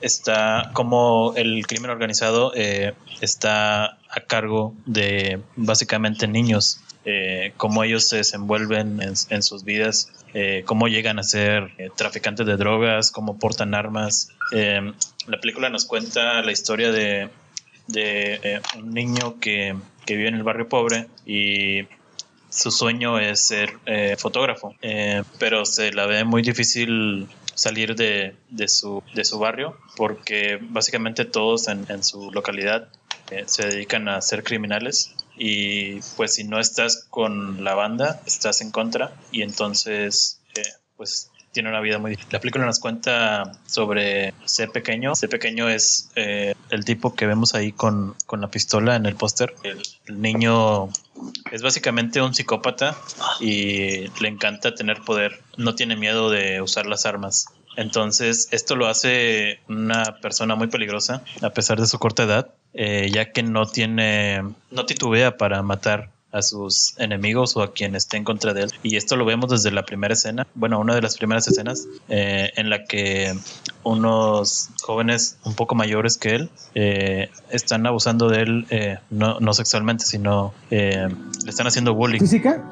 [0.00, 8.08] está como el crimen organizado eh, está a cargo de básicamente niños, eh, cómo ellos
[8.08, 10.12] se desenvuelven en, sus vidas,
[10.64, 14.30] cómo llegan a ser traficantes de drogas, cómo portan armas.
[14.50, 17.28] la película nos cuenta la historia de,
[17.86, 19.76] de un niño que,
[20.06, 21.82] que vive en el barrio pobre y
[22.50, 28.36] su sueño es ser eh, fotógrafo, eh, pero se la ve muy difícil salir de,
[28.50, 32.88] de, su, de su barrio porque básicamente todos en, en su localidad
[33.30, 38.60] eh, se dedican a ser criminales y pues si no estás con la banda estás
[38.60, 40.40] en contra y entonces
[40.96, 42.32] pues tiene una vida muy difícil.
[42.32, 45.14] La película nos cuenta sobre C pequeño.
[45.14, 49.54] C pequeño es el tipo que vemos ahí con, con la pistola en el póster.
[49.62, 50.88] El, niño
[51.50, 52.96] es básicamente un psicópata
[53.40, 55.40] y le encanta tener poder.
[55.56, 57.46] No tiene miedo de usar las armas.
[57.76, 63.08] Entonces, esto lo hace una persona muy peligrosa, a pesar de su corta edad, eh,
[63.12, 68.16] ya que no tiene, no titubea para matar a sus enemigos o a quien esté
[68.16, 68.70] en contra de él.
[68.82, 72.50] Y esto lo vemos desde la primera escena, bueno, una de las primeras escenas eh,
[72.56, 73.34] en la que
[73.82, 79.54] unos jóvenes un poco mayores que él eh, están abusando de él, eh, no, no,
[79.54, 81.08] sexualmente, sino le
[81.46, 82.20] están haciendo bullying.
[82.20, 82.62] ¿Física?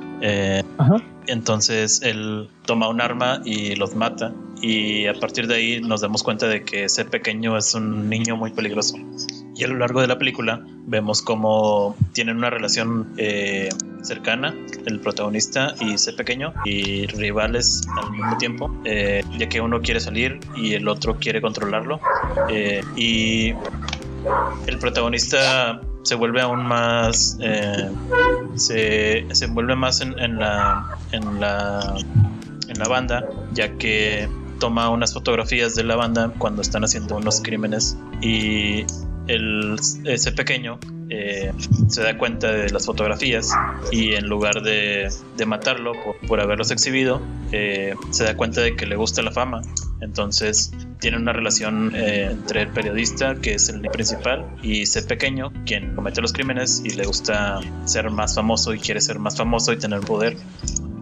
[1.27, 6.23] Entonces él toma un arma y los mata y a partir de ahí nos damos
[6.23, 8.97] cuenta de que ese pequeño es un niño muy peligroso.
[9.57, 13.71] Y a lo largo de la película vemos cómo tienen una relación eh,
[14.03, 14.55] cercana
[14.85, 20.01] el protagonista y ese pequeño y rivales al mismo tiempo, eh, ya que uno quiere
[20.01, 22.01] salir y el otro quiere controlarlo.
[22.51, 23.55] Eh, y
[24.67, 27.39] el protagonista se vuelve aún más
[28.55, 31.97] se, se envuelve más en, la en la
[32.69, 34.29] en la banda ya que
[34.59, 38.85] toma unas fotografías de la banda cuando están haciendo unos crímenes y
[39.27, 41.53] el, ese pequeño eh,
[41.89, 43.53] se da cuenta de las fotografías
[43.93, 45.09] y en lugar de,
[45.47, 45.93] matarlo
[46.27, 47.23] por, haberlos exhibido,
[47.53, 49.63] eh, se da cuenta de que le gusta la fama.
[50.01, 55.53] Entonces tiene una relación eh, entre el periodista, que es el principal, y ese pequeño,
[55.65, 59.73] quien comete los crímenes y le gusta ser más famoso y quiere ser más famoso
[59.73, 60.37] y tener poder.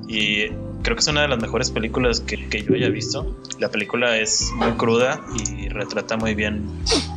[0.07, 0.51] Y
[0.85, 3.35] creo que es una de las mejores películas que, que, yo haya visto.
[3.59, 6.70] La película es muy cruda y retrata muy bien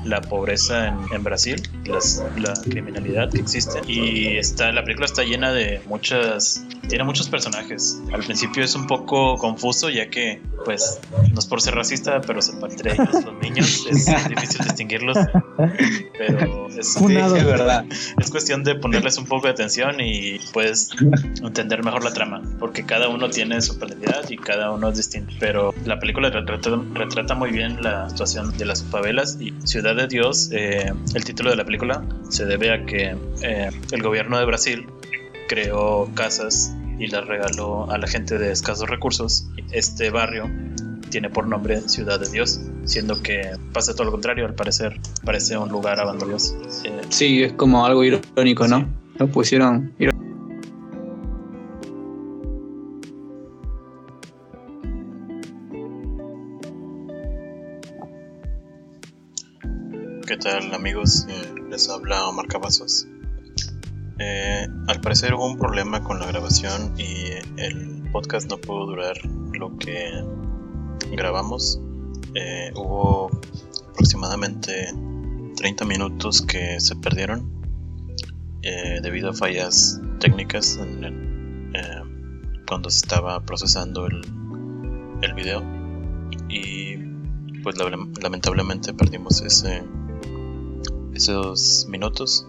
[0.06, 3.82] la pobreza en, en Brasil, las, la criminalidad que existe.
[3.86, 8.02] Y está, la película está llena de muchas, tiene muchos personajes.
[8.14, 11.00] Al principio es un poco confuso ya que, pues,
[11.34, 13.86] no es por ser racista, pero se entre ellos los niños.
[13.98, 15.18] Es difícil distinguirlos.
[16.18, 17.86] Pero es, verdad.
[18.18, 20.90] es cuestión de ponerles un poco de atención y puedes
[21.42, 22.42] entender mejor la trama.
[22.60, 25.34] Porque cada uno tiene su personalidad y cada uno es distinto.
[25.40, 30.50] Pero la película retrata, muy bien la situación de las favelas y Ciudad de Dios,
[30.52, 34.88] eh, el título de la película, se debe a que eh, el gobierno de Brasil
[35.48, 39.48] creó casas y las regaló a la gente de escasos recursos.
[39.72, 40.50] Este barrio
[41.10, 45.58] tiene por nombre Ciudad de Dios, siendo que pasa todo lo contrario, al parecer parece
[45.58, 46.38] un lugar abandonado.
[46.84, 48.88] Eh, sí, es como algo irónico, ¿no?
[49.18, 49.94] Lo pusieron
[60.38, 61.26] ¿Qué tal amigos?
[61.28, 63.08] Eh, les habla Omar Cavazos.
[64.20, 69.18] Eh, al parecer hubo un problema con la grabación y el podcast no pudo durar
[69.54, 70.12] lo que
[71.12, 71.82] grabamos.
[72.36, 73.32] Eh, hubo
[73.90, 74.94] aproximadamente
[75.56, 77.52] 30 minutos que se perdieron
[78.62, 80.80] debido a fallas técnicas
[82.68, 84.22] cuando se estaba procesando el,
[85.24, 85.64] el video
[86.48, 86.96] y
[87.64, 87.76] pues
[88.22, 89.82] lamentablemente perdimos ese
[91.18, 92.48] esos minutos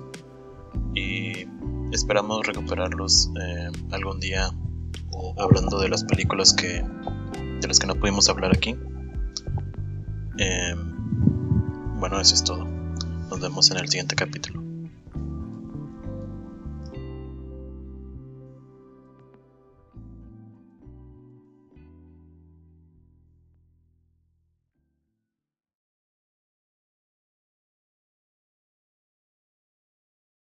[0.95, 1.47] y
[1.93, 4.51] esperamos recuperarlos eh, algún día
[5.39, 6.85] hablando de las películas que
[7.61, 8.77] de las que no pudimos hablar aquí.
[10.39, 10.75] Eh,
[11.97, 12.65] bueno, eso es todo.
[13.31, 14.58] Nos vemos en el siguiente capítulo.